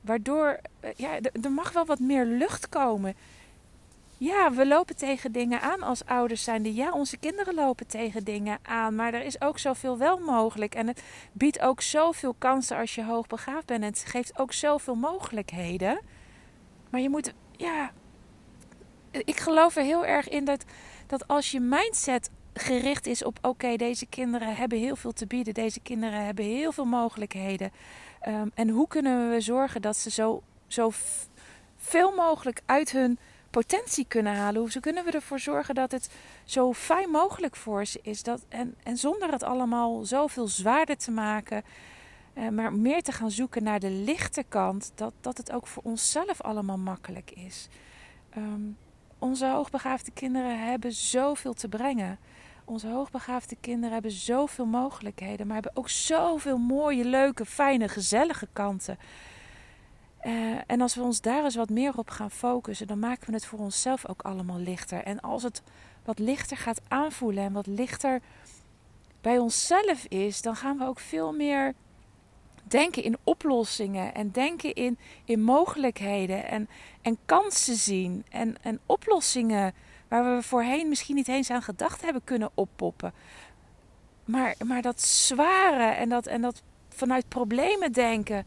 Waardoor, 0.02 0.60
eh, 0.80 0.92
ja, 0.96 1.20
er 1.42 1.52
mag 1.52 1.72
wel 1.72 1.86
wat 1.86 2.00
meer 2.00 2.26
lucht 2.26 2.70
komen. 2.70 3.16
Ja, 4.18 4.52
we 4.52 4.68
lopen 4.68 4.96
tegen 4.96 5.32
dingen 5.32 5.62
aan 5.62 5.82
als 5.82 6.06
ouders 6.06 6.44
zijnde. 6.44 6.74
Ja, 6.74 6.92
onze 6.92 7.18
kinderen 7.18 7.54
lopen 7.54 7.88
tegen 7.88 8.24
dingen 8.24 8.60
aan. 8.62 8.96
Maar 8.96 9.14
er 9.14 9.24
is 9.24 9.42
ook 9.42 9.60
zoveel 9.60 9.98
wel 9.98 10.20
mogelijk. 10.20 10.76
En 10.76 10.88
het 10.88 11.04
biedt 11.32 11.60
ook 11.60 11.82
zoveel 11.82 12.36
kansen 12.38 12.78
als 12.78 12.96
je 12.96 13.04
hoogbegaafd 13.04 13.66
bent. 13.66 13.82
En 13.82 13.90
het 13.90 14.04
geeft 14.08 14.40
ook 14.40 14.54
zoveel 14.54 14.96
mogelijkheden. 14.96 16.00
Maar 16.90 17.02
je 17.02 17.10
moet, 17.10 17.34
ja, 17.52 17.92
ik 19.12 19.39
geloof 19.39 19.76
er 19.76 19.84
heel 19.84 20.06
erg 20.06 20.30
in 20.30 20.45
dat, 20.45 20.65
dat 21.08 21.28
als 21.28 21.52
je 21.52 21.60
mindset 21.60 22.30
gericht 22.54 23.08
is 23.08 23.24
op: 23.24 23.38
oké, 23.41 23.76
deze 23.76 24.06
kinderen 24.06 24.56
hebben 24.56 24.78
heel 24.78 24.95
veel 24.95 25.12
te 25.12 25.26
bieden, 25.26 25.54
deze 25.54 25.80
kinderen 25.80 26.26
hebben 26.26 26.45
heel 26.45 26.71
veel 26.71 26.86
mogelijkheden. 26.86 27.71
Um, 28.28 28.52
en 28.54 28.69
hoe 28.69 28.88
kunnen 28.88 29.30
we 29.30 29.41
zorgen 29.41 29.82
dat 29.82 29.97
ze 29.97 30.10
zo, 30.10 30.43
zo 30.67 30.91
veel 31.78 32.12
mogelijk 32.12 32.62
uit 32.65 32.91
hun 32.91 33.19
potentie 33.50 34.06
kunnen 34.08 34.36
halen? 34.36 34.62
Hoe 34.62 34.80
kunnen 34.80 35.06
we 35.06 35.12
ervoor 35.12 35.39
zorgen 35.39 35.76
dat 35.76 35.91
het 35.91 36.10
zo 36.45 36.74
fijn 36.74 37.10
mogelijk 37.10 37.56
voor 37.56 37.86
ze 37.86 38.00
is? 38.02 38.24
Dat, 38.24 38.45
en, 38.50 38.76
en 38.84 38.97
zonder 38.97 39.32
het 39.32 39.43
allemaal 39.43 40.04
zoveel 40.04 40.47
zwaarder 40.47 40.97
te 40.97 41.12
maken, 41.12 41.63
uh, 42.34 42.50
maar 42.50 42.74
meer 42.74 43.02
te 43.02 43.12
gaan 43.12 43.32
zoeken 43.32 43.63
naar 43.63 43.80
de 43.80 43.89
lichte 43.89 44.43
kant, 44.47 44.91
dat, 44.95 45.13
dat 45.21 45.38
het 45.38 45.52
ook 45.52 45.67
voor 45.67 45.84
onszelf 45.84 46.41
allemaal 46.41 46.78
makkelijk 46.78 47.32
is. 47.32 47.67
Um, 48.38 48.78
onze 49.22 49.48
hoogbegaafde 49.48 50.12
kinderen 50.12 50.66
hebben 50.70 50.92
zoveel 50.92 51.54
te 51.54 51.68
brengen. 51.68 52.20
Onze 52.66 52.88
hoogbegaafde 52.88 53.56
kinderen 53.62 53.94
hebben 53.94 54.12
zoveel 54.12 54.66
mogelijkheden, 54.66 55.46
maar 55.46 55.56
hebben 55.56 55.76
ook 55.76 55.90
zoveel 55.90 56.58
mooie, 56.58 57.06
leuke, 57.06 57.46
fijne, 57.46 57.88
gezellige 57.88 58.48
kanten. 58.54 58.98
Uh, 60.24 60.58
en 60.68 60.82
als 60.82 60.96
we 60.96 61.02
ons 61.02 61.22
daar 61.22 61.44
eens 61.44 61.56
wat 61.56 61.70
meer 61.70 61.98
op 61.98 62.10
gaan 62.10 62.32
focussen, 62.32 62.88
dan 62.88 63.00
maken 63.00 63.28
we 63.28 63.34
het 63.34 63.46
voor 63.46 63.60
onszelf 63.60 64.08
ook 64.08 64.22
allemaal 64.22 64.60
lichter. 64.60 65.04
En 65.04 65.20
als 65.20 65.44
het 65.44 65.64
wat 66.04 66.20
lichter 66.20 66.58
gaat 66.58 66.82
aanvoelen 66.88 67.44
en 67.44 67.54
wat 67.54 67.68
lichter 67.68 68.22
bij 69.22 69.38
onszelf 69.38 70.06
is, 70.06 70.42
dan 70.42 70.56
gaan 70.56 70.78
we 70.78 70.86
ook 70.86 71.00
veel 71.00 71.34
meer 71.34 71.74
denken 72.72 73.04
in 73.04 73.18
oplossingen 73.24 74.14
en 74.14 74.32
denken 74.32 74.74
in, 74.74 74.98
in 75.26 75.44
mogelijkheden 75.44 76.48
en, 76.48 76.70
en 77.02 77.18
kansen 77.26 77.76
zien 77.76 78.26
en, 78.30 78.56
en 78.62 78.80
oplossingen 78.86 79.74
waar 80.08 80.36
we 80.36 80.44
voorheen 80.44 80.90
misschien 80.90 81.16
niet 81.16 81.28
eens 81.28 81.50
aan 81.50 81.62
gedacht 81.62 82.02
hebben 82.02 82.24
kunnen 82.24 82.52
oppoppen. 82.54 83.14
Maar, 84.26 84.56
maar 84.66 84.82
dat 84.82 85.02
zware 85.02 85.84
en 85.84 86.10
dat, 86.10 86.28
en 86.28 86.42
dat 86.42 86.64
vanuit 86.90 87.28
problemen 87.28 87.92
denken, 87.92 88.46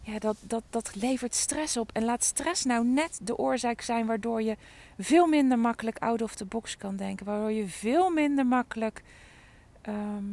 ja, 0.00 0.18
dat, 0.18 0.36
dat, 0.40 0.62
dat 0.70 0.94
levert 0.94 1.34
stress 1.34 1.76
op. 1.76 1.90
En 1.92 2.04
laat 2.04 2.24
stress 2.24 2.64
nou 2.64 2.86
net 2.86 3.18
de 3.22 3.36
oorzaak 3.36 3.80
zijn 3.80 4.06
waardoor 4.06 4.42
je 4.42 4.56
veel 4.98 5.26
minder 5.26 5.58
makkelijk 5.58 5.98
out 5.98 6.22
of 6.22 6.34
the 6.34 6.44
box 6.44 6.76
kan 6.76 6.96
denken. 6.96 7.26
Waardoor 7.26 7.52
je 7.52 7.68
veel 7.68 8.10
minder 8.10 8.46
makkelijk 8.46 9.02
ehm, 9.80 10.24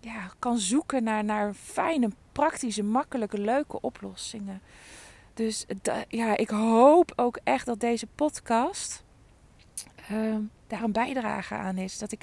ja, 0.00 0.30
kan 0.38 0.58
zoeken 0.58 1.04
naar, 1.04 1.24
naar 1.24 1.54
fijne, 1.54 2.10
praktische, 2.40 2.82
makkelijke, 2.82 3.38
leuke 3.38 3.80
oplossingen. 3.80 4.60
Dus 5.34 5.66
ja, 6.08 6.36
ik 6.36 6.48
hoop 6.48 7.12
ook 7.16 7.38
echt 7.44 7.66
dat 7.66 7.80
deze 7.80 8.06
podcast 8.14 9.02
ehm, 10.08 10.40
daar 10.66 10.82
een 10.82 10.92
bijdrage 10.92 11.54
aan 11.54 11.78
is. 11.78 11.98
Dat 11.98 12.12
ik 12.12 12.22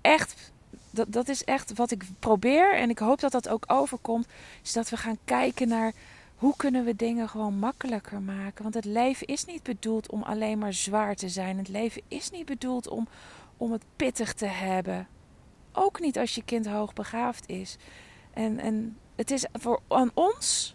echt, 0.00 0.52
dat, 0.90 1.12
dat 1.12 1.28
is 1.28 1.44
echt 1.44 1.74
wat 1.74 1.90
ik 1.90 2.04
probeer 2.18 2.74
en 2.74 2.90
ik 2.90 2.98
hoop 2.98 3.20
dat 3.20 3.32
dat 3.32 3.48
ook 3.48 3.64
overkomt. 3.66 4.26
Is 4.62 4.72
dat 4.72 4.88
we 4.88 4.96
gaan 4.96 5.18
kijken 5.24 5.68
naar 5.68 5.92
hoe 6.36 6.56
kunnen 6.56 6.84
we 6.84 6.96
dingen 6.96 7.28
gewoon 7.28 7.58
makkelijker 7.58 8.20
maken. 8.20 8.62
Want 8.62 8.74
het 8.74 8.84
leven 8.84 9.26
is 9.26 9.44
niet 9.44 9.62
bedoeld 9.62 10.10
om 10.10 10.22
alleen 10.22 10.58
maar 10.58 10.72
zwaar 10.72 11.14
te 11.14 11.28
zijn. 11.28 11.58
Het 11.58 11.68
leven 11.68 12.02
is 12.08 12.30
niet 12.30 12.46
bedoeld 12.46 12.88
om, 12.88 13.08
om 13.56 13.72
het 13.72 13.84
pittig 13.96 14.32
te 14.32 14.46
hebben. 14.46 15.08
Ook 15.72 16.00
niet 16.00 16.18
als 16.18 16.34
je 16.34 16.44
kind 16.44 16.66
hoogbegaafd 16.66 17.48
is. 17.48 17.76
En, 18.32 18.58
en 18.58 18.96
het 19.16 19.30
is 19.30 19.46
voor 19.52 19.80
aan 19.88 20.10
ons 20.14 20.74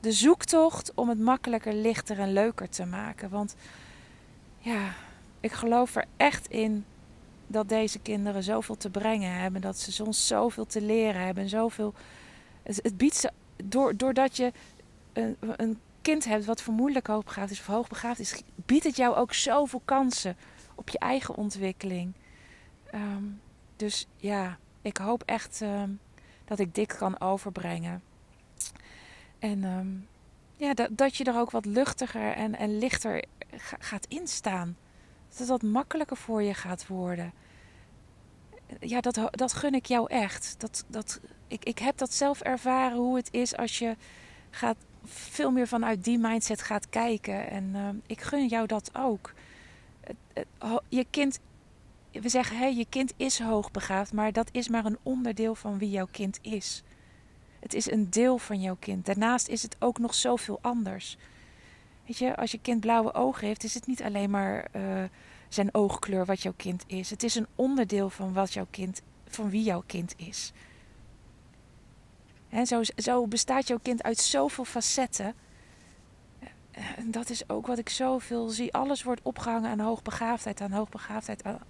de 0.00 0.12
zoektocht 0.12 0.92
om 0.94 1.08
het 1.08 1.18
makkelijker, 1.18 1.74
lichter 1.74 2.18
en 2.18 2.32
leuker 2.32 2.68
te 2.68 2.84
maken. 2.84 3.30
Want 3.30 3.54
ja, 4.58 4.94
ik 5.40 5.52
geloof 5.52 5.96
er 5.96 6.04
echt 6.16 6.46
in 6.48 6.84
dat 7.46 7.68
deze 7.68 7.98
kinderen 7.98 8.42
zoveel 8.42 8.76
te 8.76 8.90
brengen 8.90 9.32
hebben. 9.32 9.60
Dat 9.60 9.78
ze 9.78 9.92
soms 9.92 10.26
zoveel 10.26 10.66
te 10.66 10.80
leren 10.80 11.24
hebben. 11.24 11.48
Zoveel, 11.48 11.94
het, 12.62 12.96
biedt 12.96 13.16
ze, 13.16 13.30
door, 13.64 13.96
doordat 13.96 14.36
je 14.36 14.52
een, 15.12 15.36
een 15.56 15.78
kind 16.02 16.24
hebt 16.24 16.44
wat 16.44 16.62
vermoedelijk 16.62 17.06
hoogbegaafd 17.06 17.50
is 17.50 17.60
of 17.60 17.66
hoogbegaafd 17.66 18.20
is, 18.20 18.42
biedt 18.54 18.84
het 18.84 18.96
jou 18.96 19.16
ook 19.16 19.34
zoveel 19.34 19.82
kansen 19.84 20.36
op 20.74 20.88
je 20.88 20.98
eigen 20.98 21.34
ontwikkeling. 21.34 22.12
Ehm, 22.90 23.24
dus 23.76 24.06
ja, 24.16 24.58
ik 24.82 24.96
hoop 24.96 25.22
echt 25.26 25.62
ehm, 25.62 25.90
dat 26.48 26.58
ik 26.58 26.74
dit 26.74 26.96
kan 26.96 27.20
overbrengen. 27.20 28.02
En 29.38 29.64
ehm, 29.64 29.88
ja, 30.56 30.74
dat, 30.74 30.88
dat 30.90 31.16
je 31.16 31.24
er 31.24 31.38
ook 31.38 31.50
wat 31.50 31.64
luchtiger 31.64 32.32
en, 32.32 32.56
en 32.56 32.78
lichter 32.78 33.24
gaat 33.78 34.06
instaan. 34.06 34.76
Dat 35.28 35.38
het 35.38 35.48
wat 35.48 35.62
makkelijker 35.62 36.16
voor 36.16 36.42
je 36.42 36.54
gaat 36.54 36.86
worden. 36.86 37.32
Ja, 38.80 39.00
dat, 39.00 39.20
dat 39.30 39.52
gun 39.52 39.74
ik 39.74 39.86
jou 39.86 40.10
echt. 40.10 40.54
Dat, 40.58 40.84
dat, 40.86 41.20
ik, 41.48 41.64
ik 41.64 41.78
heb 41.78 41.98
dat 41.98 42.12
zelf 42.12 42.40
ervaren 42.40 42.98
hoe 42.98 43.16
het 43.16 43.28
is 43.30 43.56
als 43.56 43.78
je 43.78 43.96
gaat, 44.50 44.76
veel 45.04 45.50
meer 45.50 45.68
vanuit 45.68 46.04
die 46.04 46.18
mindset 46.18 46.62
gaat 46.62 46.88
kijken. 46.88 47.50
En 47.50 47.70
ehm, 47.74 47.96
ik 48.06 48.20
gun 48.20 48.46
jou 48.46 48.66
dat 48.66 48.90
ook. 48.94 49.32
Je 50.88 51.06
kind 51.10 51.40
we 52.20 52.28
zeggen, 52.28 52.58
hé, 52.58 52.66
je 52.66 52.86
kind 52.88 53.12
is 53.16 53.38
hoogbegaafd, 53.40 54.12
maar 54.12 54.32
dat 54.32 54.48
is 54.52 54.68
maar 54.68 54.84
een 54.84 54.98
onderdeel 55.02 55.54
van 55.54 55.78
wie 55.78 55.90
jouw 55.90 56.08
kind 56.10 56.38
is. 56.42 56.82
Het 57.60 57.74
is 57.74 57.90
een 57.90 58.10
deel 58.10 58.38
van 58.38 58.60
jouw 58.60 58.76
kind. 58.78 59.06
Daarnaast 59.06 59.48
is 59.48 59.62
het 59.62 59.76
ook 59.78 59.98
nog 59.98 60.14
zoveel 60.14 60.58
anders. 60.62 61.16
Weet 62.06 62.18
je, 62.18 62.36
als 62.36 62.50
je 62.50 62.60
kind 62.60 62.80
blauwe 62.80 63.14
ogen 63.14 63.46
heeft, 63.46 63.64
is 63.64 63.74
het 63.74 63.86
niet 63.86 64.02
alleen 64.02 64.30
maar 64.30 64.66
uh, 64.76 65.04
zijn 65.48 65.74
oogkleur 65.74 66.24
wat 66.24 66.42
jouw 66.42 66.52
kind 66.56 66.84
is. 66.86 67.10
Het 67.10 67.22
is 67.22 67.34
een 67.34 67.46
onderdeel 67.54 68.10
van 68.10 68.32
wat 68.32 68.52
jouw 68.52 68.66
kind, 68.70 69.02
van 69.28 69.50
wie 69.50 69.62
jouw 69.62 69.82
kind 69.86 70.14
is. 70.16 70.52
En 72.48 72.66
zo, 72.66 72.82
zo 72.96 73.26
bestaat 73.26 73.68
jouw 73.68 73.78
kind 73.82 74.02
uit 74.02 74.18
zoveel 74.18 74.64
facetten. 74.64 75.34
En 76.96 77.10
dat 77.10 77.30
is 77.30 77.48
ook 77.48 77.66
wat 77.66 77.78
ik 77.78 77.88
zoveel 77.88 78.48
zie. 78.48 78.74
Alles 78.74 79.02
wordt 79.02 79.22
opgehangen 79.22 79.70
aan 79.70 79.80
hoogbegaafdheid, 79.80 80.60
aan 80.60 80.72
hoogbegaafdheid, 80.72 81.44
aan 81.44 81.60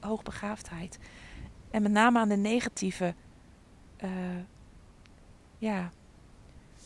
hoogbegaafdheid. 0.00 0.98
En 1.70 1.82
met 1.82 1.92
name 1.92 2.18
aan 2.18 2.28
de 2.28 2.36
negatieve, 2.36 3.14
uh, 4.04 4.10
ja, 5.58 5.92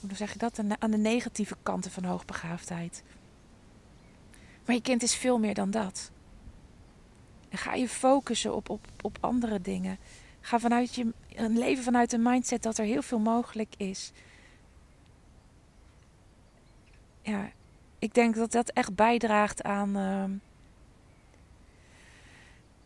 hoe 0.01 0.14
zeg 0.14 0.33
je 0.33 0.38
dat? 0.38 0.61
Aan 0.79 0.90
de 0.90 0.97
negatieve 0.97 1.57
kanten 1.62 1.90
van 1.90 2.05
hoogbegaafdheid. 2.05 3.03
Maar 4.64 4.75
je 4.75 4.83
kind 4.83 5.03
is 5.03 5.14
veel 5.14 5.38
meer 5.38 5.55
dan 5.55 5.71
dat. 5.71 6.11
En 7.49 7.59
ga 7.59 7.75
je 7.75 7.88
focussen 7.88 8.55
op, 8.55 8.68
op, 8.68 8.87
op 9.01 9.18
andere 9.21 9.61
dingen. 9.61 9.99
Ga 10.40 10.59
vanuit 10.59 10.95
je 10.95 11.12
een 11.35 11.59
leven 11.59 11.85
vanuit 11.85 12.12
een 12.12 12.23
mindset 12.23 12.62
dat 12.62 12.79
er 12.79 12.85
heel 12.85 13.03
veel 13.03 13.18
mogelijk 13.18 13.75
is. 13.77 14.12
Ja, 17.23 17.51
ik 17.99 18.14
denk 18.14 18.35
dat 18.35 18.53
dat 18.53 18.71
echt 18.71 18.95
bijdraagt 18.95 19.62
aan, 19.62 19.97
uh, 19.97 20.25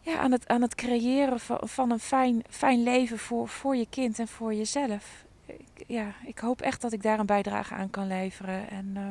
ja, 0.07 0.19
aan, 0.19 0.33
het, 0.33 0.49
aan 0.49 0.63
het 0.63 0.75
creëren 0.75 1.41
van, 1.61 1.91
een 1.91 2.01
fijn, 2.01 2.43
fijn 2.51 2.83
leven 2.83 3.19
voor, 3.19 3.49
voor 3.49 3.77
je 3.77 3.87
kind 3.91 4.19
en 4.19 4.29
voor 4.29 4.55
jezelf. 4.55 5.25
Ik, 5.47 5.85
ja, 5.87 6.15
ik 6.25 6.39
hoop 6.39 6.61
echt 6.61 6.81
dat 6.81 6.93
ik 6.93 7.03
daar 7.03 7.19
een 7.19 7.27
bijdrage 7.27 7.75
aan 7.75 7.91
kan 7.91 8.07
leveren. 8.07 8.71
En 8.71 8.93
uh, 8.97 9.03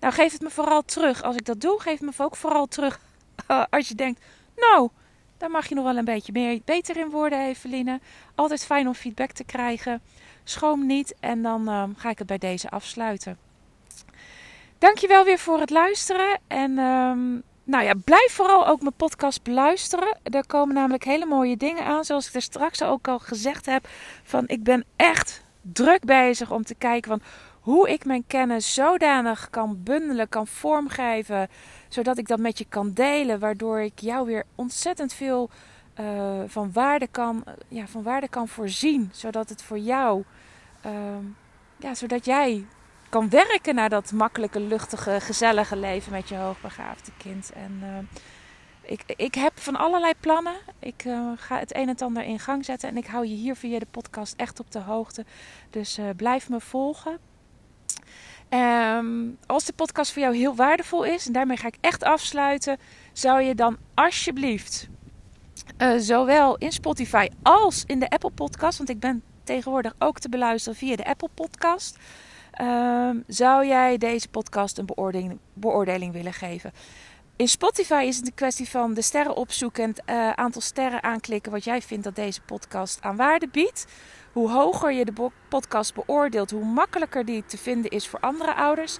nou, 0.00 0.14
geef 0.14 0.32
het 0.32 0.40
me 0.40 0.50
vooral 0.50 0.82
terug. 0.82 1.22
Als 1.22 1.36
ik 1.36 1.44
dat 1.44 1.60
doe, 1.60 1.80
geef 1.80 1.98
het 1.98 2.16
me 2.16 2.24
ook 2.24 2.36
vooral 2.36 2.66
terug. 2.66 3.00
als 3.70 3.88
je 3.88 3.94
denkt, 3.94 4.24
nou, 4.56 4.88
daar 5.36 5.50
mag 5.50 5.68
je 5.68 5.74
nog 5.74 5.84
wel 5.84 5.96
een 5.96 6.04
beetje 6.04 6.32
meer, 6.32 6.60
beter 6.64 6.96
in 6.96 7.10
worden, 7.10 7.46
Eveline. 7.46 8.00
Altijd 8.34 8.64
fijn 8.64 8.86
om 8.86 8.94
feedback 8.94 9.30
te 9.30 9.44
krijgen. 9.44 10.02
Schroom 10.44 10.86
niet 10.86 11.14
en 11.20 11.42
dan 11.42 11.68
uh, 11.68 11.84
ga 11.96 12.10
ik 12.10 12.18
het 12.18 12.26
bij 12.26 12.38
deze 12.38 12.70
afsluiten. 12.70 13.38
Dankjewel 14.78 15.24
weer 15.24 15.38
voor 15.38 15.60
het 15.60 15.70
luisteren. 15.70 16.40
En 16.46 16.78
um, 16.78 17.42
nou 17.64 17.84
ja, 17.84 17.94
blijf 18.04 18.32
vooral 18.32 18.66
ook 18.66 18.80
mijn 18.80 18.94
podcast 18.96 19.42
beluisteren. 19.42 20.18
Er 20.22 20.46
komen 20.46 20.74
namelijk 20.74 21.04
hele 21.04 21.26
mooie 21.26 21.56
dingen 21.56 21.84
aan. 21.84 22.04
Zoals 22.04 22.28
ik 22.28 22.34
er 22.34 22.42
straks 22.42 22.82
ook 22.82 23.08
al 23.08 23.18
gezegd 23.18 23.66
heb. 23.66 23.88
Van 24.22 24.44
ik 24.46 24.62
ben 24.62 24.84
echt 24.96 25.44
druk 25.60 26.04
bezig 26.04 26.50
om 26.50 26.64
te 26.64 26.74
kijken 26.74 27.10
van 27.10 27.20
hoe 27.60 27.90
ik 27.90 28.04
mijn 28.04 28.24
kennis 28.26 28.74
zodanig 28.74 29.50
kan 29.50 29.82
bundelen, 29.82 30.28
kan 30.28 30.46
vormgeven. 30.46 31.48
Zodat 31.88 32.18
ik 32.18 32.28
dat 32.28 32.38
met 32.38 32.58
je 32.58 32.66
kan 32.68 32.92
delen. 32.92 33.38
Waardoor 33.38 33.80
ik 33.80 33.98
jou 33.98 34.26
weer 34.26 34.44
ontzettend 34.54 35.12
veel 35.12 35.50
uh, 36.00 36.42
van, 36.46 36.72
waarde 36.72 37.06
kan, 37.10 37.44
ja, 37.68 37.86
van 37.86 38.02
waarde 38.02 38.28
kan 38.28 38.48
voorzien. 38.48 39.10
Zodat 39.12 39.48
het 39.48 39.62
voor 39.62 39.78
jou, 39.78 40.22
uh, 40.86 40.92
ja, 41.76 41.94
zodat 41.94 42.24
jij 42.24 42.66
kan 43.12 43.28
werken 43.28 43.74
naar 43.74 43.88
dat 43.88 44.12
makkelijke, 44.12 44.60
luchtige, 44.60 45.20
gezellige 45.20 45.76
leven 45.76 46.12
met 46.12 46.28
je 46.28 46.36
hoogbegaafde 46.36 47.12
kind. 47.16 47.52
En 47.52 47.80
uh, 47.82 48.20
ik, 48.90 49.02
ik 49.16 49.34
heb 49.34 49.60
van 49.60 49.76
allerlei 49.76 50.12
plannen. 50.20 50.54
Ik 50.78 51.04
uh, 51.04 51.32
ga 51.36 51.58
het 51.58 51.74
een 51.74 51.88
en 51.88 51.96
ander 51.96 52.22
in 52.22 52.38
gang 52.38 52.64
zetten. 52.64 52.88
En 52.88 52.96
ik 52.96 53.06
hou 53.06 53.26
je 53.26 53.34
hier 53.34 53.56
via 53.56 53.78
de 53.78 53.86
podcast 53.90 54.34
echt 54.36 54.60
op 54.60 54.70
de 54.70 54.78
hoogte. 54.78 55.24
Dus 55.70 55.98
uh, 55.98 56.04
blijf 56.16 56.48
me 56.48 56.60
volgen. 56.60 57.18
Um, 58.50 59.38
als 59.46 59.64
de 59.64 59.72
podcast 59.72 60.12
voor 60.12 60.22
jou 60.22 60.36
heel 60.36 60.54
waardevol 60.54 61.04
is, 61.04 61.26
en 61.26 61.32
daarmee 61.32 61.56
ga 61.56 61.66
ik 61.66 61.78
echt 61.80 62.02
afsluiten, 62.04 62.78
zou 63.12 63.42
je 63.42 63.54
dan 63.54 63.76
alsjeblieft 63.94 64.88
zowel 65.98 66.56
in 66.56 66.72
Spotify 66.72 67.28
als 67.42 67.84
in 67.86 67.98
de 67.98 68.10
Apple 68.10 68.30
Podcast, 68.30 68.78
want 68.78 68.90
ik 68.90 69.00
ben 69.00 69.22
tegenwoordig 69.44 69.94
ook 69.98 70.18
te 70.18 70.28
beluisteren 70.28 70.78
via 70.78 70.96
de 70.96 71.04
Apple 71.04 71.30
Podcast. 71.34 71.98
Ehm, 72.52 73.16
zou 73.26 73.66
jij 73.66 73.98
deze 73.98 74.28
podcast 74.28 74.78
een 74.78 74.88
beoordeling, 75.54 76.12
willen 76.12 76.32
geven? 76.32 76.72
In 77.36 77.48
Spotify 77.48 78.04
is 78.06 78.16
het 78.16 78.26
een 78.26 78.34
kwestie 78.34 78.68
van 78.68 78.94
de 78.94 79.02
sterren 79.02 79.36
opzoeken 79.36 79.84
en 79.84 79.90
het 79.90 80.02
uh, 80.10 80.30
aantal 80.30 80.60
sterren 80.60 81.02
aanklikken 81.02 81.52
wat 81.52 81.64
jij 81.64 81.82
vindt 81.82 82.04
dat 82.04 82.16
deze 82.16 82.40
podcast 82.40 83.02
aan 83.02 83.16
waarde 83.16 83.48
biedt. 83.48 83.86
Hoe 84.32 84.50
hoger 84.50 84.92
je 84.92 85.04
de 85.04 85.30
podcast 85.48 85.94
beoordeelt, 85.94 86.50
hoe 86.50 86.64
makkelijker 86.64 87.24
die 87.24 87.44
te 87.44 87.58
vinden 87.58 87.90
is 87.90 88.08
voor 88.08 88.20
andere 88.20 88.54
ouders. 88.54 88.98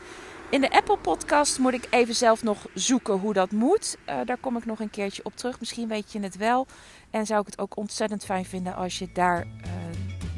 In 0.51 0.61
de 0.61 0.71
Apple 0.71 0.99
Podcast 0.99 1.59
moet 1.59 1.73
ik 1.73 1.87
even 1.91 2.15
zelf 2.15 2.43
nog 2.43 2.67
zoeken 2.75 3.19
hoe 3.19 3.33
dat 3.33 3.51
moet. 3.51 3.97
Uh, 4.09 4.17
daar 4.25 4.39
kom 4.39 4.57
ik 4.57 4.65
nog 4.65 4.81
een 4.81 4.91
keertje 4.91 5.25
op 5.25 5.37
terug. 5.37 5.61
Misschien 5.61 5.89
weet 5.89 6.13
je 6.13 6.21
het 6.21 6.37
wel. 6.37 6.67
En 7.11 7.27
zou 7.27 7.41
ik 7.41 7.47
het 7.47 7.59
ook 7.59 7.77
ontzettend 7.77 8.25
fijn 8.25 8.45
vinden 8.45 8.75
als 8.75 8.99
je 8.99 9.09
daar 9.13 9.45
uh, 9.45 9.51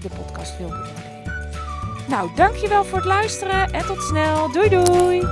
de 0.02 0.08
podcast 0.08 0.58
wil 0.58 0.68
beoordelen. 0.68 1.13
Nou, 2.06 2.30
dankjewel 2.34 2.84
voor 2.84 2.98
het 2.98 3.06
luisteren 3.06 3.72
en 3.72 3.86
tot 3.86 4.02
snel. 4.02 4.52
Doei 4.52 4.68
doei! 4.68 5.22